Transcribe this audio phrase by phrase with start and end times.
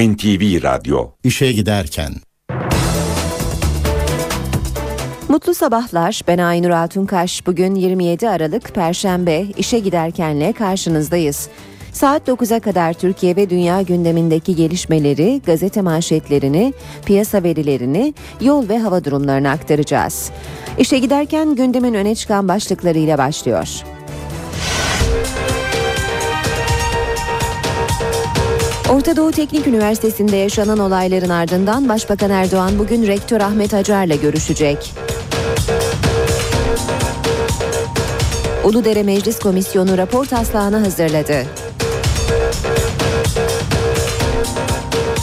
[0.00, 2.12] NTV Radyo İşe giderken
[5.28, 6.20] Mutlu sabahlar.
[6.28, 7.46] Ben Aynur Altunkaş.
[7.46, 11.48] Bugün 27 Aralık Perşembe işe giderkenle karşınızdayız.
[11.92, 16.72] Saat 9'a kadar Türkiye ve dünya gündemindeki gelişmeleri, gazete manşetlerini,
[17.06, 20.30] piyasa verilerini, yol ve hava durumlarını aktaracağız.
[20.78, 23.82] İşe giderken gündemin öne çıkan başlıklarıyla başlıyor.
[28.90, 34.94] Orta Doğu Teknik Üniversitesi'nde yaşanan olayların ardından Başbakan Erdoğan bugün Rektör Ahmet Acar'la görüşecek.
[38.64, 41.46] Uludere Meclis Komisyonu rapor taslağını hazırladı.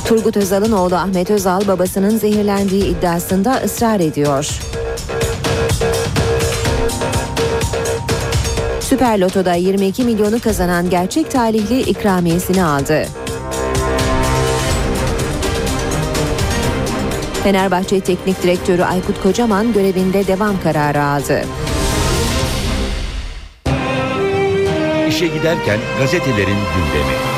[0.08, 4.60] Turgut Özal'ın oğlu Ahmet Özal babasının zehirlendiği iddiasında ısrar ediyor.
[8.80, 13.27] Süper Loto'da 22 milyonu kazanan gerçek talihli ikramiyesini aldı.
[17.48, 21.42] Fenerbahçe Teknik Direktörü Aykut Kocaman görevinde devam kararı aldı.
[25.10, 27.37] İşe giderken gazetelerin gündemi.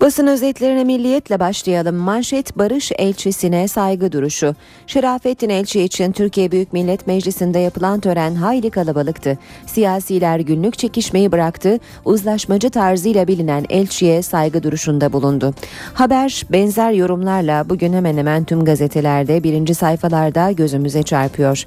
[0.00, 1.96] Basın özetlerine milliyetle başlayalım.
[1.96, 4.54] Manşet barış elçisine saygı duruşu.
[4.86, 9.38] Şerafettin Elçi için Türkiye Büyük Millet Meclisi'nde yapılan tören hayli kalabalıktı.
[9.66, 11.78] Siyasiler günlük çekişmeyi bıraktı.
[12.04, 15.54] Uzlaşmacı tarzıyla bilinen elçiye saygı duruşunda bulundu.
[15.94, 21.64] Haber benzer yorumlarla bugün hemen hemen tüm gazetelerde birinci sayfalarda gözümüze çarpıyor.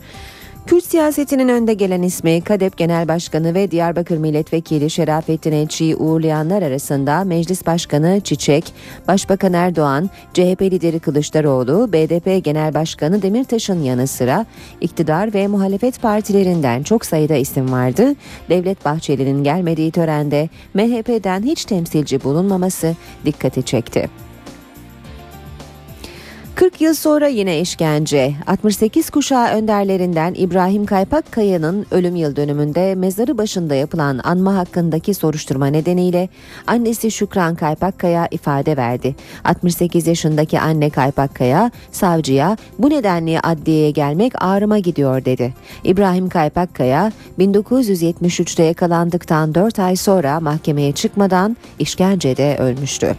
[0.68, 7.24] Kürt siyasetinin önde gelen ismi KADEP Genel Başkanı ve Diyarbakır Milletvekili Şerafettin Elçi'yi uğurlayanlar arasında
[7.24, 8.74] Meclis Başkanı Çiçek,
[9.08, 14.46] Başbakan Erdoğan, CHP lideri Kılıçdaroğlu, BDP Genel Başkanı Demirtaş'ın yanı sıra
[14.82, 18.16] iktidar ve muhalefet partilerinden çok sayıda isim vardı.
[18.50, 24.23] Devlet Bahçeli'nin gelmediği törende MHP'den hiç temsilci bulunmaması dikkati çekti.
[26.56, 28.36] 40 yıl sonra yine işkence.
[28.48, 36.30] 68 kuşağı önderlerinden İbrahim Kaypakkaya'nın ölüm yıl dönümünde mezarı başında yapılan anma hakkındaki soruşturma nedeniyle
[36.68, 39.16] annesi Şükran Kaypakkaya ifade verdi.
[39.44, 45.54] 68 yaşındaki anne Kaypakkaya savcıya bu nedenle adliyeye gelmek ağrıma gidiyor dedi.
[45.84, 53.16] İbrahim Kaypakkaya 1973'te yakalandıktan 4 ay sonra mahkemeye çıkmadan işkencede ölmüştü.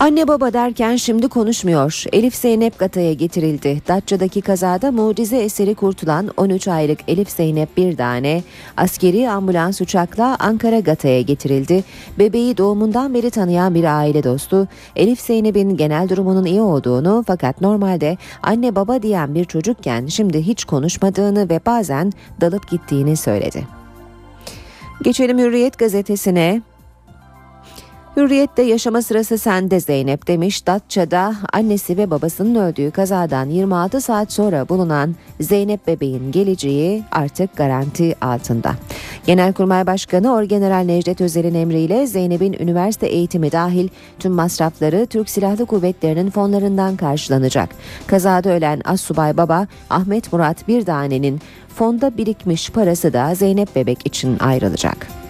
[0.00, 2.04] Anne baba derken şimdi konuşmuyor.
[2.12, 3.82] Elif Zeynep Gata'ya getirildi.
[3.88, 8.42] Datça'daki kazada mucize eseri kurtulan 13 aylık Elif Zeynep bir tane
[8.76, 11.84] askeri ambulans uçakla Ankara Gata'ya getirildi.
[12.18, 18.16] Bebeği doğumundan beri tanıyan bir aile dostu Elif Zeynep'in genel durumunun iyi olduğunu fakat normalde
[18.42, 23.66] anne baba diyen bir çocukken şimdi hiç konuşmadığını ve bazen dalıp gittiğini söyledi.
[25.02, 26.62] Geçelim Hürriyet gazetesine.
[28.16, 30.66] Hürriyet'te yaşama sırası sende Zeynep demiş.
[30.66, 38.16] Datça'da annesi ve babasının öldüğü kazadan 26 saat sonra bulunan Zeynep bebeğin geleceği artık garanti
[38.20, 38.74] altında.
[39.26, 43.88] Genelkurmay Başkanı Orgeneral Necdet Özel'in emriyle Zeynep'in üniversite eğitimi dahil
[44.18, 47.68] tüm masrafları Türk Silahlı Kuvvetleri'nin fonlarından karşılanacak.
[48.06, 55.25] Kazada ölen Assubay Baba Ahmet Murat Birdane'nin fonda birikmiş parası da Zeynep bebek için ayrılacak.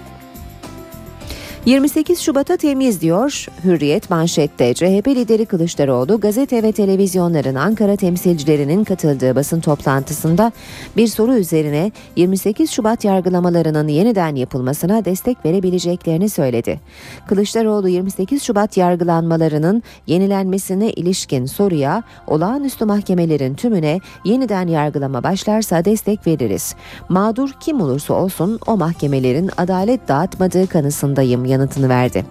[1.66, 4.74] 28 Şubat'a temiz diyor Hürriyet manşette.
[4.74, 10.52] CHP lideri Kılıçdaroğlu gazete ve televizyonların Ankara temsilcilerinin katıldığı basın toplantısında
[10.96, 16.80] bir soru üzerine 28 Şubat yargılamalarının yeniden yapılmasına destek verebileceklerini söyledi.
[17.28, 26.74] Kılıçdaroğlu 28 Şubat yargılanmalarının yenilenmesine ilişkin soruya olağanüstü mahkemelerin tümüne yeniden yargılama başlarsa destek veririz.
[27.08, 32.24] Mağdur kim olursa olsun o mahkemelerin adalet dağıtmadığı kanısındayım yanıtını verdi.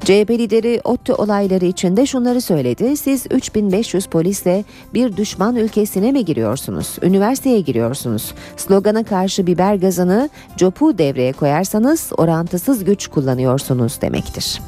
[0.00, 2.96] CHP lideri ODTÜ olayları içinde şunları söyledi.
[2.96, 4.64] Siz 3500 polisle
[4.94, 6.96] bir düşman ülkesine mi giriyorsunuz?
[7.02, 8.34] Üniversiteye giriyorsunuz.
[8.56, 14.60] Slogana karşı biber gazını copu devreye koyarsanız orantısız güç kullanıyorsunuz demektir.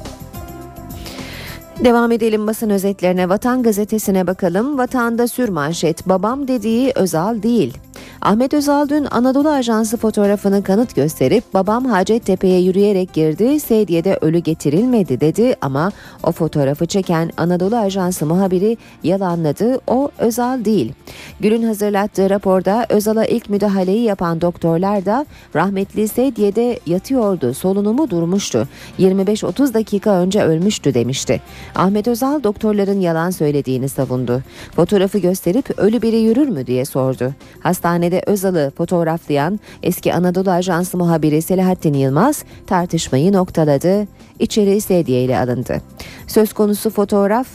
[1.85, 3.29] Devam edelim basın özetlerine.
[3.29, 4.79] Vatan gazetesine bakalım.
[4.79, 6.09] Vatanda sür manşet.
[6.09, 7.79] Babam dediği Özal değil.
[8.23, 15.21] Ahmet Özal dün Anadolu Ajansı fotoğrafını kanıt gösterip babam Hacettepe'ye yürüyerek girdi, sedyede ölü getirilmedi
[15.21, 15.93] dedi ama
[16.23, 19.81] o fotoğrafı çeken Anadolu Ajansı muhabiri yalanladı.
[19.87, 20.93] O Özal değil.
[21.41, 28.69] Gül'ün hazırlattığı raporda Özal'a ilk müdahaleyi yapan doktorlar da rahmetli sedyede yatıyordu, solunumu durmuştu.
[28.99, 31.41] 25-30 dakika önce ölmüştü demişti.
[31.75, 34.43] Ahmet Özal doktorların yalan söylediğini savundu.
[34.77, 37.33] Fotoğrafı gösterip ölü biri yürür mü diye sordu.
[37.61, 44.07] Hastanede görüşmede Özal'ı fotoğraflayan eski Anadolu Ajansı muhabiri Selahattin Yılmaz tartışmayı noktaladı.
[44.39, 45.81] İçeri sedye ile alındı.
[46.27, 47.47] Söz konusu fotoğraf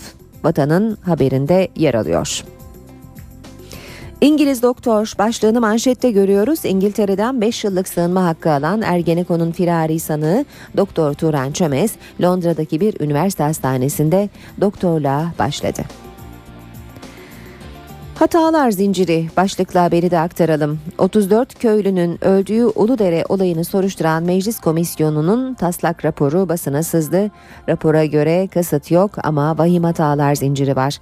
[0.43, 2.43] Vatan'ın haberinde yer alıyor.
[4.21, 6.65] İngiliz doktor başlığını manşette görüyoruz.
[6.65, 10.45] İngiltere'den 5 yıllık sığınma hakkı alan Ergenekon'un firari sanığı
[10.77, 11.91] Doktor Turan Çömez
[12.21, 14.29] Londra'daki bir üniversite hastanesinde
[14.61, 16.04] doktorluğa başladı.
[18.15, 20.79] Hatalar zinciri başlıklı haberi de aktaralım.
[20.97, 27.31] 34 köylünün öldüğü Uludere olayını soruşturan Meclis Komisyonu'nun taslak raporu basına sızdı.
[27.69, 30.97] Rapora göre kasıt yok ama vahim hatalar zinciri var.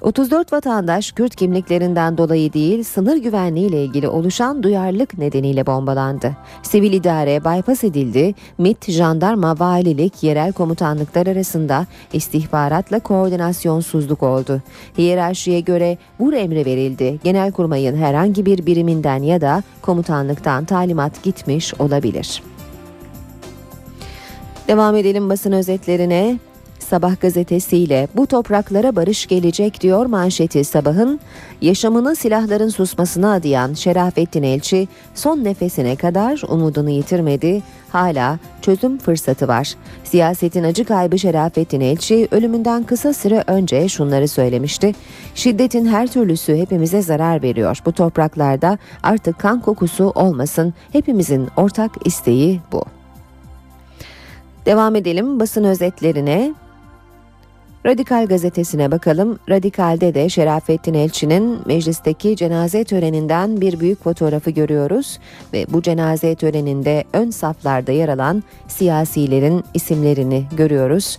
[0.00, 6.36] 34 vatandaş Kürt kimliklerinden dolayı değil sınır güvenliği ile ilgili oluşan duyarlılık nedeniyle bombalandı.
[6.62, 8.34] Sivil idare bypass edildi.
[8.58, 14.62] MİT, jandarma, valilik, yerel komutanlıklar arasında istihbaratla koordinasyonsuzluk oldu.
[14.98, 17.20] Hiyerarşiye göre bu emre verildi.
[17.24, 22.42] Genelkurmayın herhangi bir biriminden ya da komutanlıktan talimat gitmiş olabilir.
[24.68, 26.38] Devam edelim basın özetlerine.
[26.78, 31.20] Sabah gazetesiyle bu topraklara barış gelecek diyor manşeti sabahın.
[31.60, 37.62] Yaşamını silahların susmasına adayan Şerafettin Elçi son nefesine kadar umudunu yitirmedi.
[37.92, 39.74] Hala çözüm fırsatı var.
[40.04, 44.94] Siyasetin acı kaybı Şerafettin Elçi ölümünden kısa süre önce şunları söylemişti.
[45.34, 47.78] Şiddetin her türlüsü hepimize zarar veriyor.
[47.86, 50.74] Bu topraklarda artık kan kokusu olmasın.
[50.92, 52.84] Hepimizin ortak isteği bu.
[54.66, 56.54] Devam edelim basın özetlerine.
[57.86, 59.38] Radikal gazetesine bakalım.
[59.48, 65.18] Radikal'de de Şerafettin Elçi'nin meclisteki cenaze töreninden bir büyük fotoğrafı görüyoruz
[65.52, 71.18] ve bu cenaze töreninde ön saflarda yer alan siyasilerin isimlerini görüyoruz.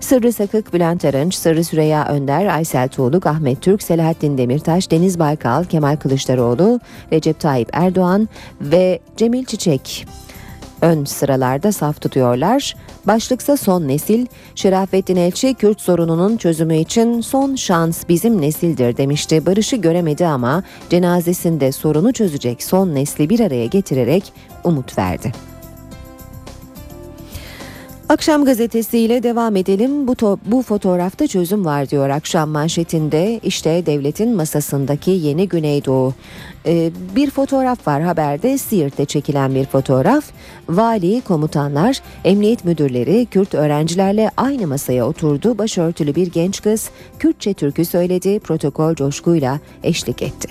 [0.00, 5.64] Sırrı Sakık, Bülent Arınç, Sırrı Süreyya Önder, Aysel Tuğluk, Ahmet Türk, Selahattin Demirtaş, Deniz Baykal,
[5.64, 6.80] Kemal Kılıçdaroğlu,
[7.12, 8.28] Recep Tayyip Erdoğan
[8.60, 10.06] ve Cemil Çiçek
[10.82, 12.74] ön sıralarda saf tutuyorlar.
[13.06, 19.46] Başlıksa son nesil, Şerafettin Elçi Kürt sorununun çözümü için son şans bizim nesildir demişti.
[19.46, 24.32] Barışı göremedi ama cenazesinde sorunu çözecek son nesli bir araya getirerek
[24.64, 25.49] umut verdi.
[28.10, 30.08] Akşam gazetesiyle devam edelim.
[30.08, 33.40] Bu, to- bu fotoğrafta çözüm var diyor akşam manşetinde.
[33.42, 36.14] İşte devletin masasındaki yeni Güneydoğu.
[36.66, 40.24] Ee, bir fotoğraf var haberde Siirt'te çekilen bir fotoğraf.
[40.68, 45.58] Vali, komutanlar, emniyet müdürleri Kürt öğrencilerle aynı masaya oturdu.
[45.58, 48.40] Başörtülü bir genç kız Kürtçe türkü söyledi.
[48.40, 50.48] Protokol coşkuyla eşlik etti.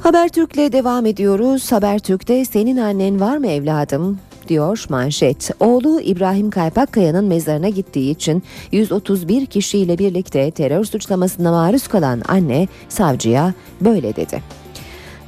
[0.00, 1.72] Habertürk'le devam ediyoruz.
[1.72, 4.18] Habertürk'te senin annen var mı evladım?
[4.48, 5.50] Diyor manşet.
[5.60, 8.42] Oğlu İbrahim Kaypakkaya'nın mezarına gittiği için
[8.72, 14.42] 131 kişiyle birlikte terör suçlamasına maruz kalan anne savcıya böyle dedi.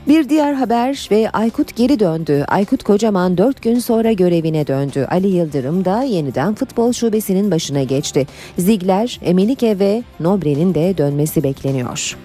[0.09, 2.45] Bir diğer haber ve Aykut geri döndü.
[2.49, 5.07] Aykut Kocaman 4 gün sonra görevine döndü.
[5.11, 8.27] Ali Yıldırım da yeniden futbol şubesinin başına geçti.
[8.59, 12.17] Zigler, Emenike ve Nobre'nin de dönmesi bekleniyor.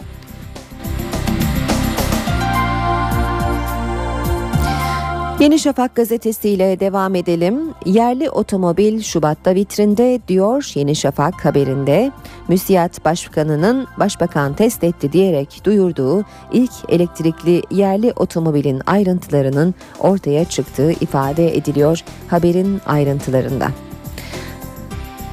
[5.46, 7.60] Yeni Şafak gazetesiyle devam edelim.
[7.86, 12.12] Yerli otomobil Şubat'ta vitrinde diyor Yeni Şafak haberinde.
[12.48, 21.58] Müsiyat Başkanı'nın başbakan test etti diyerek duyurduğu ilk elektrikli yerli otomobilin ayrıntılarının ortaya çıktığı ifade
[21.58, 23.68] ediliyor haberin ayrıntılarında.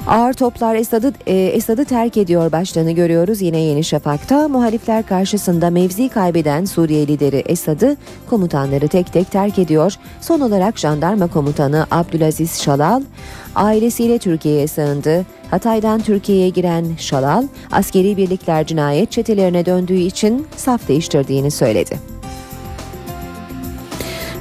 [0.07, 4.47] Ağır toplar Esad'ı e, Esad'ı terk ediyor başlığını görüyoruz yine Yeni Şafak'ta.
[4.47, 7.97] Muhalifler karşısında mevzi kaybeden Suriye lideri Esad'ı
[8.29, 9.93] komutanları tek tek terk ediyor.
[10.21, 13.01] Son olarak jandarma komutanı Abdülaziz Şalal
[13.55, 15.25] ailesiyle Türkiye'ye sığındı.
[15.51, 21.99] Hatay'dan Türkiye'ye giren Şalal askeri birlikler cinayet çetelerine döndüğü için saf değiştirdiğini söyledi.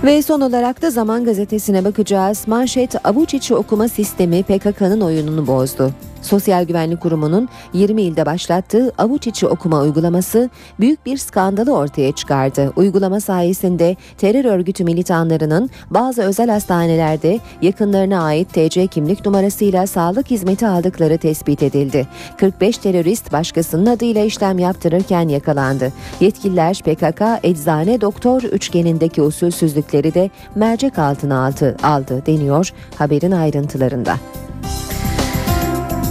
[0.05, 2.43] Ve son olarak da Zaman Gazetesi'ne bakacağız.
[2.47, 5.91] Manşet avuç içi okuma sistemi PKK'nın oyununu bozdu.
[6.23, 10.51] Sosyal Güvenlik Kurumu'nun 20 ilde başlattığı avuç içi okuma uygulaması
[10.81, 12.73] büyük bir skandalı ortaya çıkardı.
[12.77, 20.67] Uygulama sayesinde terör örgütü militanlarının bazı özel hastanelerde yakınlarına ait TC kimlik numarasıyla sağlık hizmeti
[20.67, 22.07] aldıkları tespit edildi.
[22.37, 25.93] 45 terörist başkasının adıyla işlem yaptırırken yakalandı.
[26.21, 34.17] Yetkililer PKK eczane doktor üçgenindeki usulsüzlükleri de mercek altına aldı, aldı deniyor haberin ayrıntılarında.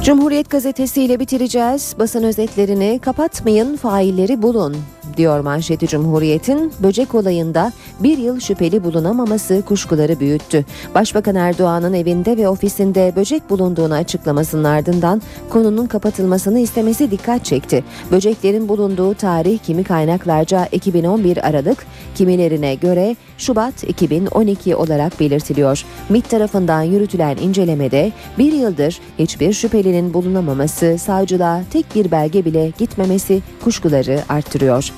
[0.04, 1.96] Cumhuriyet gazetesiyle bitireceğiz.
[2.00, 4.78] Basın özetlerini kapatmayın, failleri bulun
[5.18, 10.66] diyor manşeti Cumhuriyet'in böcek olayında bir yıl şüpheli bulunamaması kuşkuları büyüttü.
[10.96, 17.84] Başbakan Erdoğan'ın evinde ve ofisinde böcek bulunduğunu açıklamasının ardından konunun kapatılmasını istemesi dikkat çekti.
[18.12, 25.86] Böceklerin bulunduğu tarih kimi kaynaklarca 2011 Aralık, kimilerine göre Şubat 2012 olarak belirtiliyor.
[26.10, 33.42] MİT tarafından yürütülen incelemede bir yıldır hiçbir şüphelinin bulunamaması, savcılığa tek bir belge bile gitmemesi
[33.64, 34.92] kuşkuları arttırıyor.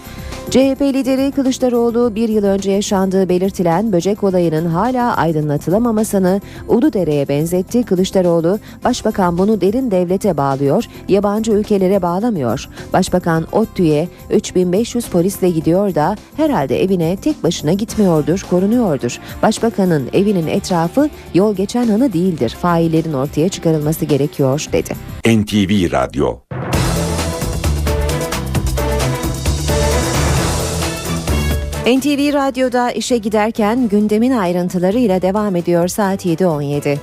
[0.50, 7.84] CHP lideri Kılıçdaroğlu bir yıl önce yaşandığı belirtilen böcek olayının hala aydınlatılamamasını Uludere'ye benzetti.
[7.84, 12.70] Kılıçdaroğlu, Başbakan bunu derin devlete bağlıyor, yabancı ülkelere bağlamıyor.
[12.94, 19.20] Başbakan ODTÜ'ye 3500 polisle gidiyor da herhalde evine tek başına gitmiyordur, korunuyordur.
[19.42, 22.50] Başbakanın evinin etrafı yol geçen hanı değildir.
[22.62, 24.94] Faillerin ortaya çıkarılması gerekiyor dedi.
[25.26, 26.40] NTV Radyo
[31.88, 36.98] NTV Radyo'da işe giderken gündemin ayrıntılarıyla devam ediyor saat 7.17.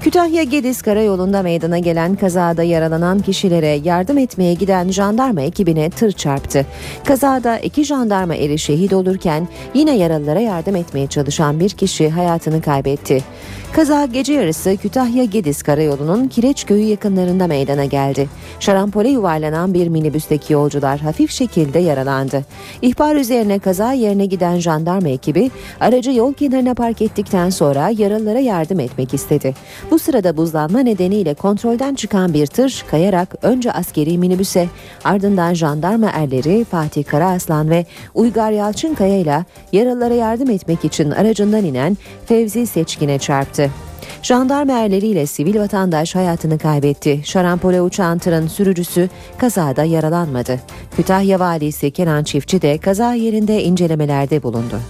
[0.00, 6.66] Kütahya Gediz Karayolu'nda meydana gelen kazada yaralanan kişilere yardım etmeye giden jandarma ekibine tır çarptı.
[7.04, 13.24] Kazada iki jandarma eri şehit olurken yine yaralılara yardım etmeye çalışan bir kişi hayatını kaybetti.
[13.72, 18.28] Kaza gece yarısı Kütahya Gediz Karayolu'nun Kireçköy'ü yakınlarında meydana geldi.
[18.60, 22.44] Şarampole yuvarlanan bir minibüsteki yolcular hafif şekilde yaralandı.
[22.82, 28.80] İhbar üzerine kaza yerine giden jandarma ekibi aracı yol kenarına park ettikten sonra yaralılara yardım
[28.80, 29.54] etmek istedi.
[29.90, 34.68] Bu sırada buzlanma nedeniyle kontrolden çıkan bir tır kayarak önce askeri minibüse
[35.04, 41.96] ardından jandarma erleri Fatih Karaaslan ve Uygar Yalçınkaya ile yaralılara yardım etmek için aracından inen
[42.26, 43.70] Fevzi Seçkin'e çarptı.
[44.22, 47.20] Jandarma erleriyle sivil vatandaş hayatını kaybetti.
[47.24, 50.60] Şarampole uçan tırın sürücüsü kazada yaralanmadı.
[50.96, 54.80] Kütahya valisi Kenan Çiftçi de kaza yerinde incelemelerde bulundu.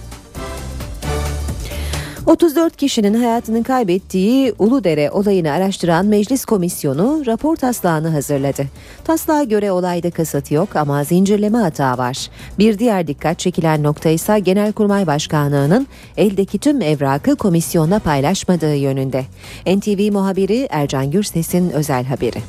[2.31, 8.65] 34 kişinin hayatını kaybettiği Uludere olayını araştıran meclis komisyonu rapor taslağını hazırladı.
[9.03, 12.29] Taslağa göre olayda kasıt yok ama zincirleme hata var.
[12.59, 19.25] Bir diğer dikkat çekilen nokta ise Genelkurmay Başkanlığı'nın eldeki tüm evrakı komisyonla paylaşmadığı yönünde.
[19.67, 22.39] NTV muhabiri Ercan Gürses'in özel haberi.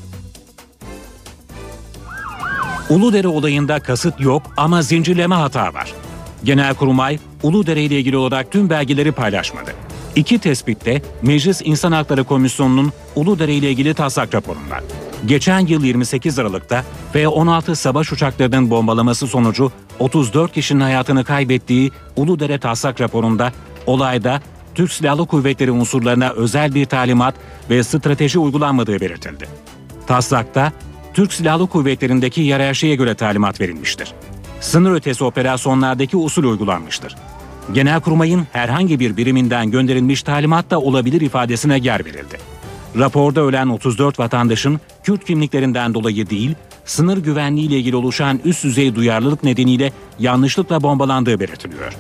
[2.91, 6.02] Uludere olayında kasıt yok ama zincirleme hata var.
[6.45, 9.71] Genelkurmay Uludere ile ilgili olarak tüm belgeleri paylaşmadı.
[10.17, 14.81] İki tespitte Meclis İnsan Hakları Komisyonu'nun Uludere ile ilgili taslak raporunda.
[15.27, 23.01] Geçen yıl 28 Aralık'ta F-16 savaş uçaklarının bombalaması sonucu 34 kişinin hayatını kaybettiği Uludere taslak
[23.01, 23.53] raporunda
[23.87, 24.41] olayda
[24.75, 27.35] Türk Silahlı Kuvvetleri unsurlarına özel bir talimat
[27.71, 29.49] ve strateji uygulanmadığı belirtildi.
[30.07, 30.73] Taslakta
[31.15, 34.15] Türk Silahlı Kuvvetleri'ndeki hiyerarşiye göre talimat verilmiştir.
[34.63, 37.17] Sınır ötesi operasyonlardaki usul uygulanmıştır.
[37.73, 42.39] Genelkurmay'ın herhangi bir biriminden gönderilmiş talimat da olabilir ifadesine yer verildi.
[42.99, 46.55] Raporda ölen 34 vatandaşın Kürt kimliklerinden dolayı değil,
[46.85, 51.93] sınır güvenliği ile ilgili oluşan üst düzey duyarlılık nedeniyle yanlışlıkla bombalandığı belirtiliyor.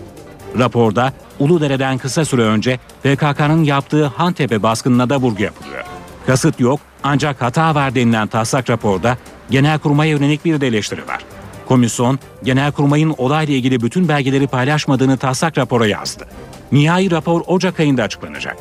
[0.58, 5.84] Raporda Uludere'den kısa süre önce PKK'nın yaptığı Hantepe baskınına da vurgu yapılıyor.
[6.26, 9.16] Kasıt yok ancak hata var denilen taslak raporda
[9.50, 11.24] Genelkurmay'a yönelik bir de eleştiri var.
[11.72, 16.24] Komisyon, Genelkurmay'ın olayla ilgili bütün belgeleri paylaşmadığını taslak rapora yazdı.
[16.72, 18.56] Nihai rapor Ocak ayında açıklanacak.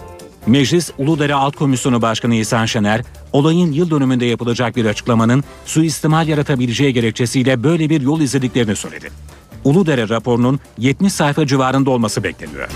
[0.47, 3.01] Meclis Uludere Alt Komisyonu Başkanı İhsan Şener,
[3.33, 9.11] olayın yıl dönümünde yapılacak bir açıklamanın suistimal yaratabileceği gerekçesiyle böyle bir yol izlediklerini söyledi.
[9.63, 12.69] Uludere raporunun 70 sayfa civarında olması bekleniyor.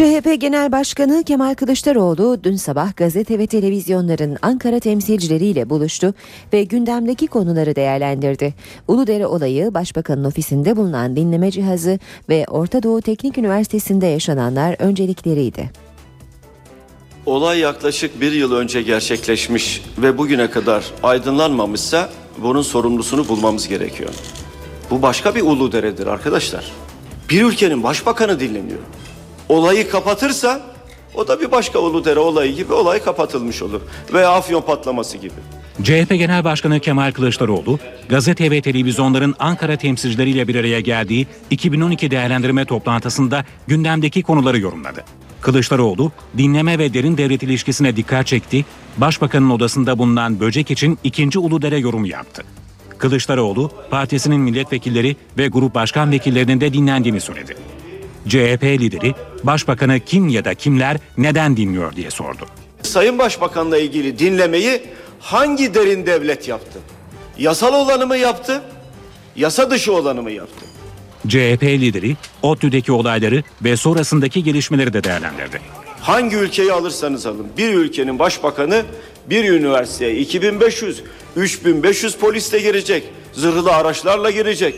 [0.00, 6.14] CHP Genel Başkanı Kemal Kılıçdaroğlu dün sabah gazete ve televizyonların Ankara temsilcileriyle buluştu
[6.52, 8.54] ve gündemdeki konuları değerlendirdi.
[8.88, 15.70] Uludere olayı Başbakanın ofisinde bulunan dinleme cihazı ve Orta Doğu Teknik Üniversitesi'nde yaşananlar öncelikleriydi.
[17.26, 24.10] Olay yaklaşık bir yıl önce gerçekleşmiş ve bugüne kadar aydınlanmamışsa bunun sorumlusunu bulmamız gerekiyor.
[24.90, 26.72] Bu başka bir ulu deredir arkadaşlar.
[27.30, 28.80] Bir ülkenin başbakanı dinleniyor.
[29.50, 30.60] Olayı kapatırsa
[31.14, 33.80] o da bir başka Uludere olayı gibi olay kapatılmış olur.
[34.12, 35.32] Veya Afyon patlaması gibi.
[35.82, 37.78] CHP Genel Başkanı Kemal Kılıçdaroğlu,
[38.08, 45.04] gazete ve televizyonların Ankara temsilcileriyle bir araya geldiği 2012 değerlendirme toplantısında gündemdeki konuları yorumladı.
[45.40, 48.64] Kılıçdaroğlu, dinleme ve derin devlet ilişkisine dikkat çekti,
[48.96, 52.44] Başbakanın odasında bulunan böcek için ikinci Uludere yorumu yaptı.
[52.98, 57.56] Kılıçdaroğlu, partisinin milletvekilleri ve grup başkan vekillerinin de dinlendiğini söyledi.
[58.28, 62.46] CHP lideri, Başbakanı kim ya da kimler neden dinliyor diye sordu.
[62.82, 64.82] Sayın Başbakan'la ilgili dinlemeyi
[65.20, 66.78] hangi derin devlet yaptı?
[67.38, 68.62] Yasal olanı mı yaptı?
[69.36, 70.66] Yasa dışı olanı mı yaptı?
[71.28, 75.60] CHP lideri ODTÜ'deki olayları ve sonrasındaki gelişmeleri de değerlendirdi.
[76.00, 78.82] Hangi ülkeyi alırsanız alın bir ülkenin başbakanı
[79.30, 81.02] bir üniversiteye 2500
[81.36, 83.04] 3500 polisle girecek.
[83.32, 84.74] Zırhlı araçlarla girecek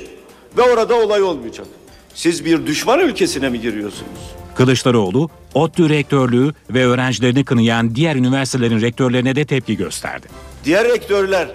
[0.56, 1.66] ve orada olay olmayacak.
[2.14, 4.20] Siz bir düşman ülkesine mi giriyorsunuz?
[4.54, 10.26] Kılıçdaroğlu, ODTÜ rektörlüğü ve öğrencilerini kınayan diğer üniversitelerin rektörlerine de tepki gösterdi.
[10.64, 11.48] Diğer rektörler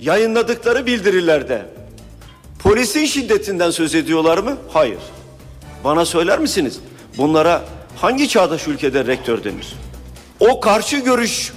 [0.00, 1.66] yayınladıkları bildirilerde
[2.58, 4.56] polisin şiddetinden söz ediyorlar mı?
[4.72, 4.98] Hayır.
[5.84, 6.80] Bana söyler misiniz?
[7.18, 7.64] Bunlara
[7.96, 9.74] hangi çağdaş ülkede rektör denir?
[10.40, 11.52] O karşı görüş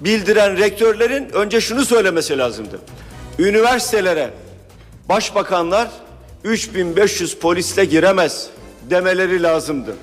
[0.00, 2.80] bildiren rektörlerin önce şunu söylemesi lazımdı.
[3.38, 4.30] Üniversitelere
[5.08, 5.88] başbakanlar
[6.44, 8.48] 3500 polisle giremez
[8.90, 9.96] demeleri lazımdı.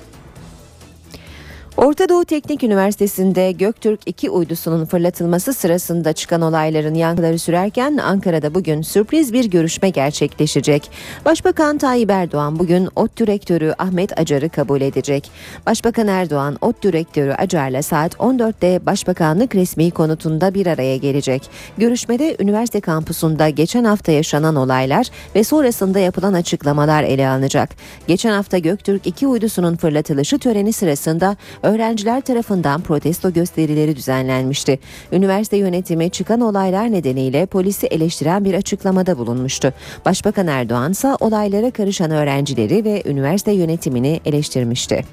[1.76, 8.82] Orta Doğu Teknik Üniversitesi'nde Göktürk 2 uydusunun fırlatılması sırasında çıkan olayların yankıları sürerken Ankara'da bugün
[8.82, 10.90] sürpriz bir görüşme gerçekleşecek.
[11.24, 15.30] Başbakan Tayyip Erdoğan bugün ODTÜ Rektörü Ahmet Acar'ı kabul edecek.
[15.66, 21.50] Başbakan Erdoğan ODTÜ Rektörü Acar'la saat 14'te Başbakanlık resmi konutunda bir araya gelecek.
[21.78, 27.70] Görüşmede üniversite kampusunda geçen hafta yaşanan olaylar ve sonrasında yapılan açıklamalar ele alınacak.
[28.06, 34.78] Geçen hafta Göktürk 2 uydusunun fırlatılışı töreni sırasında öğrenciler tarafından protesto gösterileri düzenlenmişti.
[35.12, 39.72] Üniversite yönetimi çıkan olaylar nedeniyle polisi eleştiren bir açıklamada bulunmuştu.
[40.04, 45.04] Başbakan Erdoğan ise olaylara karışan öğrencileri ve üniversite yönetimini eleştirmişti.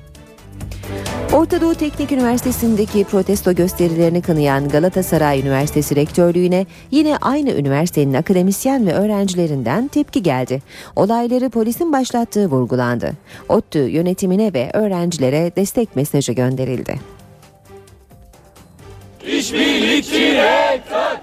[1.34, 8.94] Orta Doğu Teknik Üniversitesi'ndeki protesto gösterilerini kınayan Galatasaray Üniversitesi Rektörlüğü'ne yine aynı üniversitenin akademisyen ve
[8.94, 10.62] öğrencilerinden tepki geldi.
[10.96, 13.12] Olayları polisin başlattığı vurgulandı.
[13.50, 17.19] ODTÜ yönetimine ve öğrencilere destek mesajı gönderildi.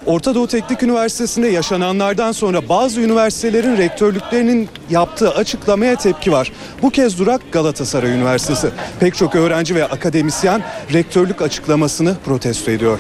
[0.07, 6.53] Orta Doğu Teknik Üniversitesi'nde yaşananlardan sonra bazı üniversitelerin rektörlüklerinin yaptığı açıklamaya tepki var.
[6.83, 8.71] Bu kez durak Galatasaray Üniversitesi.
[9.01, 12.99] Pek çok öğrenci ve akademisyen rektörlük açıklamasını protesto ediyor.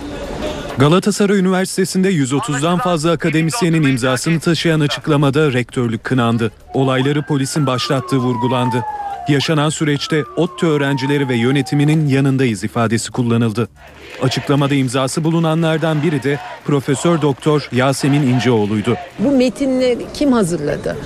[0.78, 6.52] Galatasaray Üniversitesi'nde 130'dan fazla akademisyenin imzasını taşıyan açıklamada rektörlük kınandı.
[6.74, 8.84] Olayları polisin başlattığı vurgulandı.
[9.28, 13.68] Yaşanan süreçte ODTÜ öğrencileri ve yönetiminin yanındayız ifadesi kullanıldı.
[14.22, 18.96] Açıklamada imzası bulunanlardan biri de Profesör Doktor Yasemin İnceoğlu'ydu.
[19.18, 20.96] Bu metinleri kim hazırladı?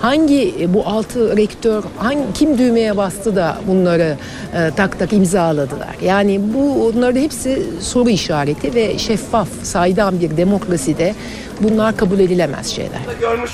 [0.00, 4.16] Hangi e, bu altı rektör hangi kim düğmeye bastı da bunları
[4.54, 5.96] e, tak tak imzaladılar?
[6.02, 11.14] Yani bu onların hepsi soru işareti ve şeffaf, saydam bir demokraside
[11.60, 13.00] bunlar kabul edilemez şeyler.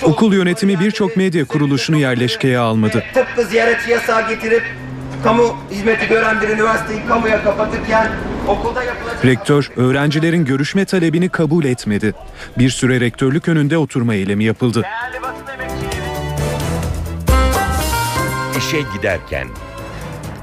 [0.03, 3.05] Okul yönetimi birçok medya kuruluşunu yerleşkeye almadı.
[3.15, 4.63] Tıpkı ziyaretçi yasağı getirip
[5.25, 8.09] kamu hizmeti gören bir üniversiteyi kamuya kapatırken
[8.49, 9.25] okulda yapılacak...
[9.25, 12.15] Rektör öğrencilerin görüşme talebini kabul etmedi.
[12.59, 14.83] Bir süre rektörlük önünde oturma eylemi yapıldı.
[18.59, 19.49] İşe giderken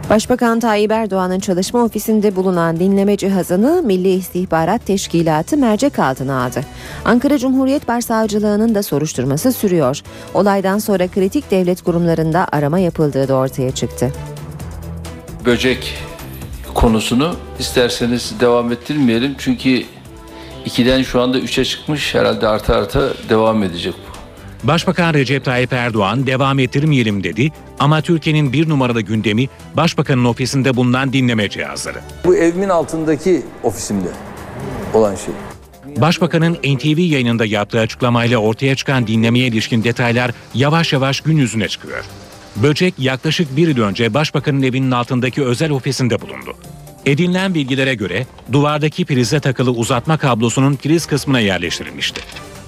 [0.09, 6.61] Başbakan Tayyip Erdoğan'ın çalışma ofisinde bulunan dinleme cihazını Milli İstihbarat Teşkilatı mercek altına aldı.
[7.05, 10.01] Ankara Cumhuriyet Başsavcılığı'nın da soruşturması sürüyor.
[10.33, 14.11] Olaydan sonra kritik devlet kurumlarında arama yapıldığı da ortaya çıktı.
[15.45, 15.93] böcek
[16.73, 19.35] konusunu isterseniz devam ettirmeyelim.
[19.37, 19.83] Çünkü
[20.65, 22.15] 2'den şu anda 3'e çıkmış.
[22.15, 23.93] Herhalde arta arta devam edecek.
[24.63, 31.13] Başbakan Recep Tayyip Erdoğan devam ettirmeyelim dedi ama Türkiye'nin bir numaralı gündemi Başbakanın ofisinde bulunan
[31.13, 31.97] dinleme cihazları.
[32.25, 34.07] Bu evimin altındaki ofisimde
[34.93, 35.33] olan şey.
[36.01, 42.03] Başbakanın NTV yayınında yaptığı açıklamayla ortaya çıkan dinlemeye ilişkin detaylar yavaş yavaş gün yüzüne çıkıyor.
[42.55, 46.55] Böcek yaklaşık bir yıl önce Başbakanın evinin altındaki özel ofisinde bulundu.
[47.05, 52.21] Edinilen bilgilere göre duvardaki prize takılı uzatma kablosunun priz kısmına yerleştirilmişti.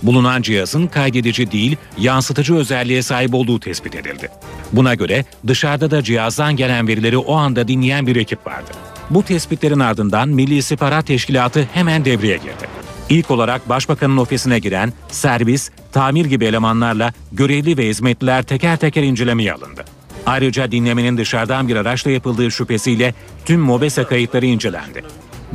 [0.05, 4.29] Bulunan cihazın kaydedici değil, yansıtıcı özelliğe sahip olduğu tespit edildi.
[4.71, 8.71] Buna göre dışarıda da cihazdan gelen verileri o anda dinleyen bir ekip vardı.
[9.09, 12.67] Bu tespitlerin ardından Milli İstihbarat Teşkilatı hemen devreye girdi.
[13.09, 19.53] İlk olarak Başbakanın ofisine giren servis, tamir gibi elemanlarla görevli ve hizmetliler teker teker incelemeye
[19.53, 19.85] alındı.
[20.25, 23.13] Ayrıca dinlemenin dışarıdan bir araçla yapıldığı şüphesiyle
[23.45, 25.03] tüm MOBESE kayıtları incelendi.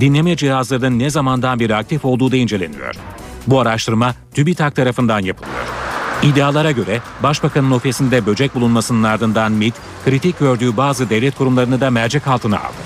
[0.00, 2.94] Dinleme cihazlarının ne zamandan beri aktif olduğu da inceleniyor.
[3.46, 5.56] Bu araştırma TÜBİTAK tarafından yapılıyor.
[6.22, 9.74] İddialara göre Başbakanın ofisinde böcek bulunmasının ardından MİT,
[10.04, 12.76] kritik gördüğü bazı devlet kurumlarını da mercek altına aldı.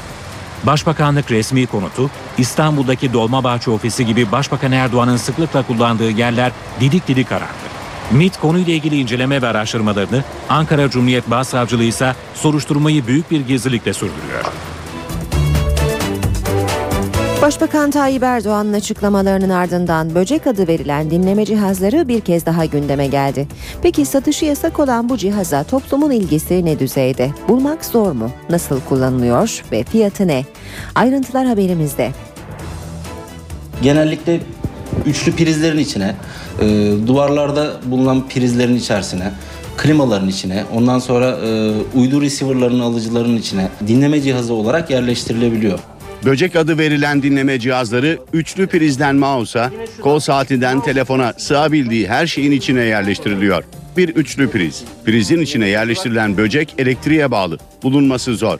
[0.64, 7.64] Başbakanlık resmi konutu İstanbul'daki Dolmabahçe ofisi gibi Başbakan Erdoğan'ın sıklıkla kullandığı yerler didik didik arandı.
[8.10, 14.44] MİT konuyla ilgili inceleme ve araştırmalarını, Ankara Cumhuriyet Başsavcılığı ise soruşturmayı büyük bir gizlilikle sürdürüyor.
[17.44, 23.48] Başbakan Tayyip Erdoğan'ın açıklamalarının ardından böcek adı verilen dinleme cihazları bir kez daha gündeme geldi.
[23.82, 27.30] Peki satışı yasak olan bu cihaza toplumun ilgisi ne düzeyde?
[27.48, 28.30] Bulmak zor mu?
[28.50, 30.44] Nasıl kullanılıyor ve fiyatı ne?
[30.94, 32.10] Ayrıntılar haberimizde.
[33.82, 34.40] Genellikle
[35.06, 36.14] üçlü prizlerin içine,
[36.60, 39.32] e, duvarlarda bulunan prizlerin içerisine,
[39.76, 45.78] klimaların içine, ondan sonra e, uydu receiver'ların alıcıların içine dinleme cihazı olarak yerleştirilebiliyor.
[46.24, 52.80] Böcek adı verilen dinleme cihazları üçlü prizden mouse'a, kol saatinden telefona sığabildiği her şeyin içine
[52.80, 53.64] yerleştiriliyor.
[53.96, 54.84] Bir üçlü priz.
[55.04, 57.58] Prizin içine yerleştirilen böcek elektriğe bağlı.
[57.82, 58.58] Bulunması zor.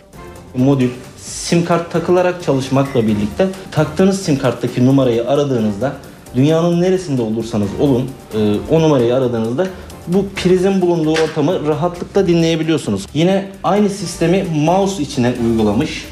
[0.57, 5.97] Modül sim kart takılarak çalışmakla birlikte taktığınız sim karttaki numarayı aradığınızda
[6.37, 9.67] dünyanın neresinde olursanız olun e, o numarayı aradığınızda
[10.07, 13.07] bu prizin bulunduğu ortamı rahatlıkla dinleyebiliyorsunuz.
[13.15, 16.05] Yine aynı sistemi mouse içine uygulamış.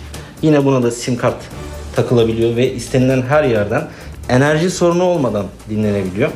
[0.42, 1.36] Yine buna da sim kart
[1.96, 3.88] takılabiliyor ve istenilen her yerden
[4.28, 6.30] enerji sorunu olmadan dinlenebiliyor.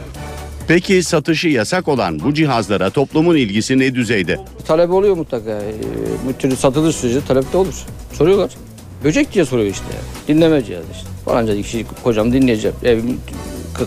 [0.69, 4.37] Peki satışı yasak olan bu cihazlara toplumun ilgisi ne düzeyde?
[4.67, 5.51] Talep oluyor mutlaka.
[5.51, 5.73] Ee,
[6.29, 7.75] Bu türlü satılır sürece talep de olur.
[8.13, 8.51] Soruyorlar.
[9.05, 9.85] Böcek diye soruyor işte.
[10.29, 11.07] Dinleme cihazı işte.
[11.25, 12.77] Falanca kişi kocam dinleyeceğim.
[12.85, 13.21] Evim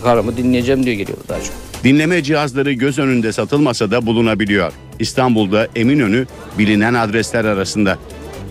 [0.02, 1.54] karımı dinleyeceğim diye geliyor daha çok.
[1.84, 4.72] Dinleme cihazları göz önünde satılmasa da bulunabiliyor.
[4.98, 6.26] İstanbul'da Eminönü
[6.58, 7.98] bilinen adresler arasında.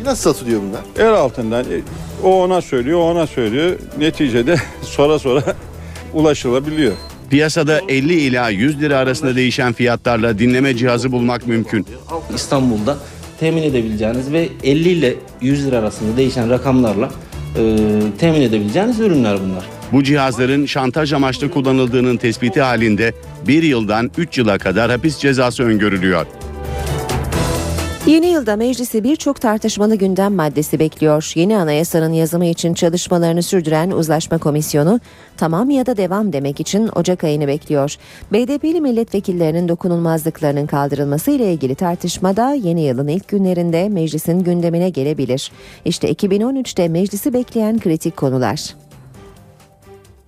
[0.06, 0.82] Nasıl satılıyor bunlar?
[1.08, 1.82] El altından e,
[2.24, 3.76] o ona söylüyor, o ona söylüyor.
[4.00, 5.44] Neticede sonra sonra
[6.14, 6.94] ulaşılabiliyor.
[7.30, 11.86] Piyasada 50 ila 100 lira arasında değişen fiyatlarla dinleme cihazı bulmak mümkün.
[12.36, 12.98] İstanbul'da
[13.40, 17.10] temin edebileceğiniz ve 50 ile 100 lira arasında değişen rakamlarla
[17.58, 17.76] e,
[18.20, 19.66] temin edebileceğiniz ürünler bunlar.
[19.92, 23.14] Bu cihazların şantaj amaçlı kullanıldığının tespiti halinde
[23.48, 26.26] 1 yıldan 3 yıla kadar hapis cezası öngörülüyor.
[28.08, 31.32] Yeni yılda meclisi birçok tartışmalı gündem maddesi bekliyor.
[31.36, 35.00] Yeni anayasanın yazımı için çalışmalarını sürdüren uzlaşma komisyonu
[35.38, 37.96] tamam ya da devam demek için Ocak ayını bekliyor.
[38.34, 45.52] BDP'li milletvekillerinin dokunulmazlıklarının kaldırılması ile ilgili tartışmada yeni yılın ilk günlerinde meclisin gündemine gelebilir.
[45.86, 48.76] İşte 2013'te meclisi bekleyen kritik konular.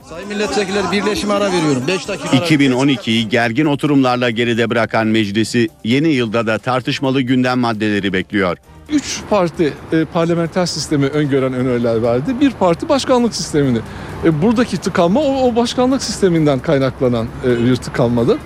[0.10, 1.84] Sayın milletvekilleri birleşime ara veriyorum.
[1.88, 8.14] 5 dakika ara 2012'yi gergin oturumlarla geride bırakan meclisi yeni yılda da tartışmalı gündem maddeleri
[8.14, 8.58] bekliyor.
[8.90, 12.40] Üç parti e, parlamenter sistemi öngören öneriler verdi.
[12.42, 13.80] Bir parti başkanlık sistemini.
[14.26, 18.38] E, buradaki tıkanma o, o başkanlık sisteminden kaynaklanan e, bir tıkanmadır.